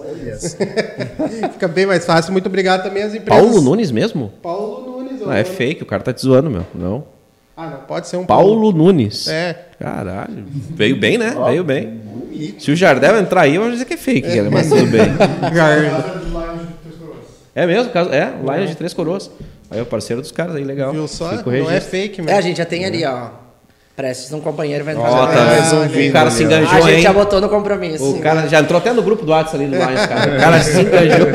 [1.53, 2.31] Fica bem mais fácil.
[2.31, 3.43] Muito obrigado também às empresas.
[3.43, 4.31] Paulo Nunes mesmo?
[4.41, 5.19] Paulo Nunes.
[5.21, 6.65] Não, é fake, o cara tá te zoando, meu.
[6.73, 7.03] Não.
[7.57, 9.27] Ah, não, pode ser um Paulo Nunes.
[9.27, 9.65] É.
[9.77, 10.45] Caralho.
[10.73, 11.35] Veio bem, né?
[11.47, 11.99] Veio bem.
[12.57, 15.01] Se o Jardel entrar aí, eu vou dizer que é fake, cara, mas tudo bem.
[17.55, 17.91] É mesmo?
[17.91, 19.29] caso- É, Lions de Três Coroas.
[19.71, 20.91] Aí é o parceiro dos caras aí, legal.
[20.91, 21.31] Viu só?
[21.45, 22.37] Não é fake, É, mesmo.
[22.37, 23.27] a gente já tem ali, ó.
[23.95, 26.09] Prestes um companheiro vai Ó, tá vendo?
[26.09, 27.01] O cara se A enganjou, gente hein?
[27.01, 28.11] já botou no compromisso.
[28.15, 30.35] O cara já entrou até no grupo do WhatsApp ali do Lions, cara.
[30.35, 31.27] O cara se enganjou.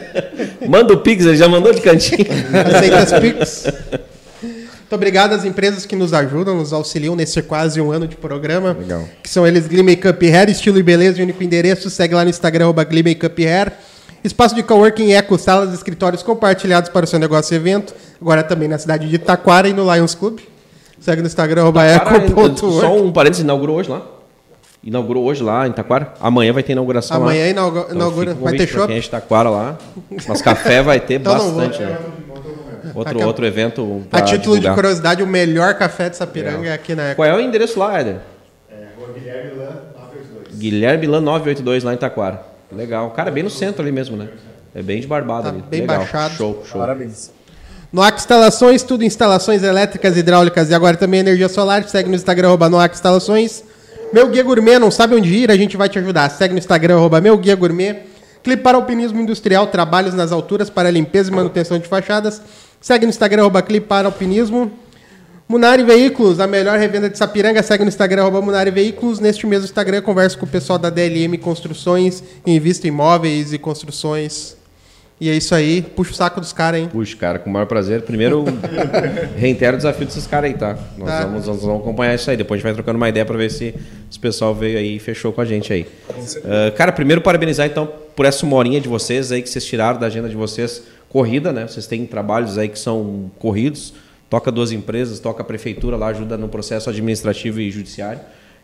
[0.66, 2.26] Manda o Pix, ele já mandou de cantinho.
[2.74, 3.64] Aceita as Pix.
[4.42, 8.72] Muito obrigado às empresas que nos ajudam, nos auxiliam nesse quase um ano de programa.
[8.78, 9.04] Legal.
[9.22, 11.90] Que são eles Glee Makeup Hair, estilo e beleza de único endereço.
[11.90, 13.72] Segue lá no Instagram, arroba Glee Makeup Hair.
[14.24, 17.94] Espaço de coworking Eco, salas e escritórios compartilhados para o seu negócio e evento.
[18.20, 20.40] Agora também na cidade de Taquara e no Lions Club.
[21.00, 22.58] Segue no Instagram, arroba eco.work.
[22.80, 24.02] só um parênteses, inaugurou hoje lá.
[24.82, 26.12] Inaugurou hoje lá em Taquara.
[26.20, 27.50] Amanhã vai ter inauguração Amanhã lá.
[27.50, 28.34] inaugu- Então inaugura.
[28.34, 28.86] Vai ter show?
[28.86, 29.78] Quem é de Taquara lá.
[30.26, 31.80] Mas café vai ter Então bastante.
[31.82, 31.96] né?
[32.94, 34.74] Outro, Acab- outro evento A título de divulgar.
[34.74, 37.16] curiosidade, o melhor café de Sapiranga é aqui na Eco.
[37.16, 38.16] Qual é o endereço lá, Éder?
[39.14, 40.58] Guilherme Lan, 982.
[40.58, 42.42] Guilherme Lan 982 lá em Taquara.
[42.72, 43.10] Legal.
[43.10, 44.28] Cara, bem no centro ali mesmo, né?
[44.74, 45.62] É bem de barbada Tá ali.
[45.68, 45.98] bem Legal.
[45.98, 46.34] baixado.
[46.34, 46.80] Show, show.
[46.80, 47.30] Parabéns.
[47.92, 51.82] Noac Instalações, tudo instalações elétricas, hidráulicas e agora também energia solar.
[51.88, 53.64] Segue no Instagram, arroba Noac Instalações.
[54.12, 55.50] Meu Guia Gourmet, não sabe onde ir?
[55.50, 56.28] A gente vai te ajudar.
[56.30, 58.02] Segue no Instagram, arroba Meu Guia Gourmet.
[58.42, 62.40] Clipe para Alpinismo Industrial, trabalhos nas alturas para limpeza e manutenção de fachadas.
[62.80, 64.70] Segue no Instagram, arroba Clipe para Alpinismo.
[65.48, 67.62] Munari Veículos, a melhor revenda de Sapiranga.
[67.62, 69.18] Segue no Instagram, arroba Munari Veículos.
[69.18, 74.58] Neste mesmo Instagram, converso com o pessoal da DLM Construções, invista em imóveis e construções.
[75.18, 75.80] E é isso aí.
[75.80, 76.88] Puxa o saco dos caras, hein?
[76.92, 78.02] Puxa, cara, com o maior prazer.
[78.02, 78.44] Primeiro,
[79.38, 80.78] reitero o desafio desses caras aí, tá?
[80.98, 81.24] Nós, Tá.
[81.24, 82.36] Vamos, nós vamos acompanhar isso aí.
[82.36, 83.74] Depois a gente vai trocando uma ideia pra ver se
[84.08, 85.86] esse pessoal veio aí e fechou com a gente aí.
[86.44, 89.98] Ah, cara, primeiro parabenizar então por essa uma horinha de vocês aí que vocês tiraram
[89.98, 90.82] da agenda de vocês.
[91.08, 91.66] Corrida, né?
[91.66, 93.94] Vocês têm trabalhos aí que são corridos.
[94.28, 98.20] Toca duas empresas, toca a prefeitura lá, ajuda no processo administrativo e judiciário.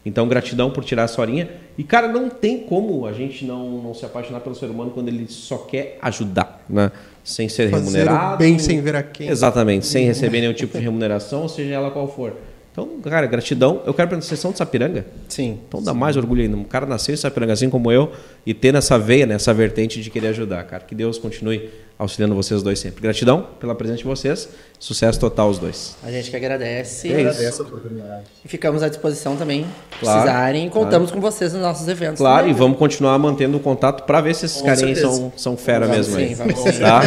[0.07, 1.49] Então, gratidão por tirar essa horinha.
[1.79, 5.09] E, cara, não tem como a gente não, não se apaixonar pelo ser humano quando
[5.09, 6.93] ele só quer ajudar, né?
[7.23, 8.37] Sem ser Fazer remunerado.
[8.37, 9.29] bem sem ver a quem.
[9.29, 12.35] Exatamente, sem receber nenhum tipo de remuneração, ou seja ela qual for.
[12.71, 13.83] Então, cara, gratidão.
[13.87, 15.07] Eu quero perguntar, vocês são de Sapiranga?
[15.29, 15.61] Sim.
[15.69, 16.57] Então dá mais orgulho ainda.
[16.57, 18.11] Um cara nasceu em Sapiranga assim como eu
[18.45, 20.85] e ter nessa veia, nessa vertente de querer ajudar, cara.
[20.85, 23.01] Que Deus continue auxiliando vocês dois sempre.
[23.03, 24.49] Gratidão pela presença de vocês.
[24.79, 25.97] Sucesso total os dois.
[26.03, 27.09] A gente que agradece.
[27.13, 27.31] É isso.
[27.31, 28.25] Agradeço a oportunidade.
[28.45, 29.65] E ficamos à disposição também.
[29.65, 32.19] Se Claro, precisarem, contamos com vocês nos nossos eventos.
[32.19, 32.55] Claro, também.
[32.55, 36.09] e vamos continuar mantendo o contato para ver se esses carinhas são, são fera Vamos
[36.09, 36.35] mesmo sim, aí.
[36.35, 36.81] vamos sim.
[36.81, 37.01] Tá?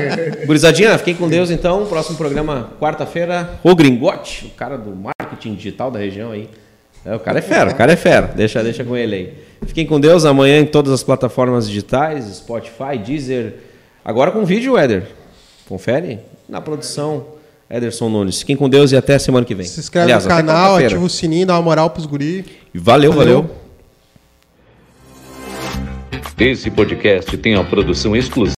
[0.46, 1.86] Gurizadinha, fiquem com Deus então.
[1.86, 6.48] Próximo programa, quarta-feira, o Gringote, o cara do marketing digital da região aí.
[7.04, 8.28] É, o cara é fera, o cara é fera.
[8.28, 9.34] Deixa, deixa com ele aí.
[9.66, 13.54] Fiquem com Deus amanhã em todas as plataformas digitais, Spotify, Deezer.
[14.04, 15.06] Agora com vídeo, Éder.
[15.66, 17.34] Confere na produção.
[17.70, 18.40] Ederson Nunes.
[18.40, 19.66] Fiquem com Deus e até semana que vem.
[19.66, 22.44] Se inscreve Aliás, no canal, ativa o sininho, dá uma moral pros guri.
[22.74, 23.42] Valeu, Valeu.
[23.42, 23.64] valeu.
[26.38, 28.52] Esse podcast tem a produção exclusiva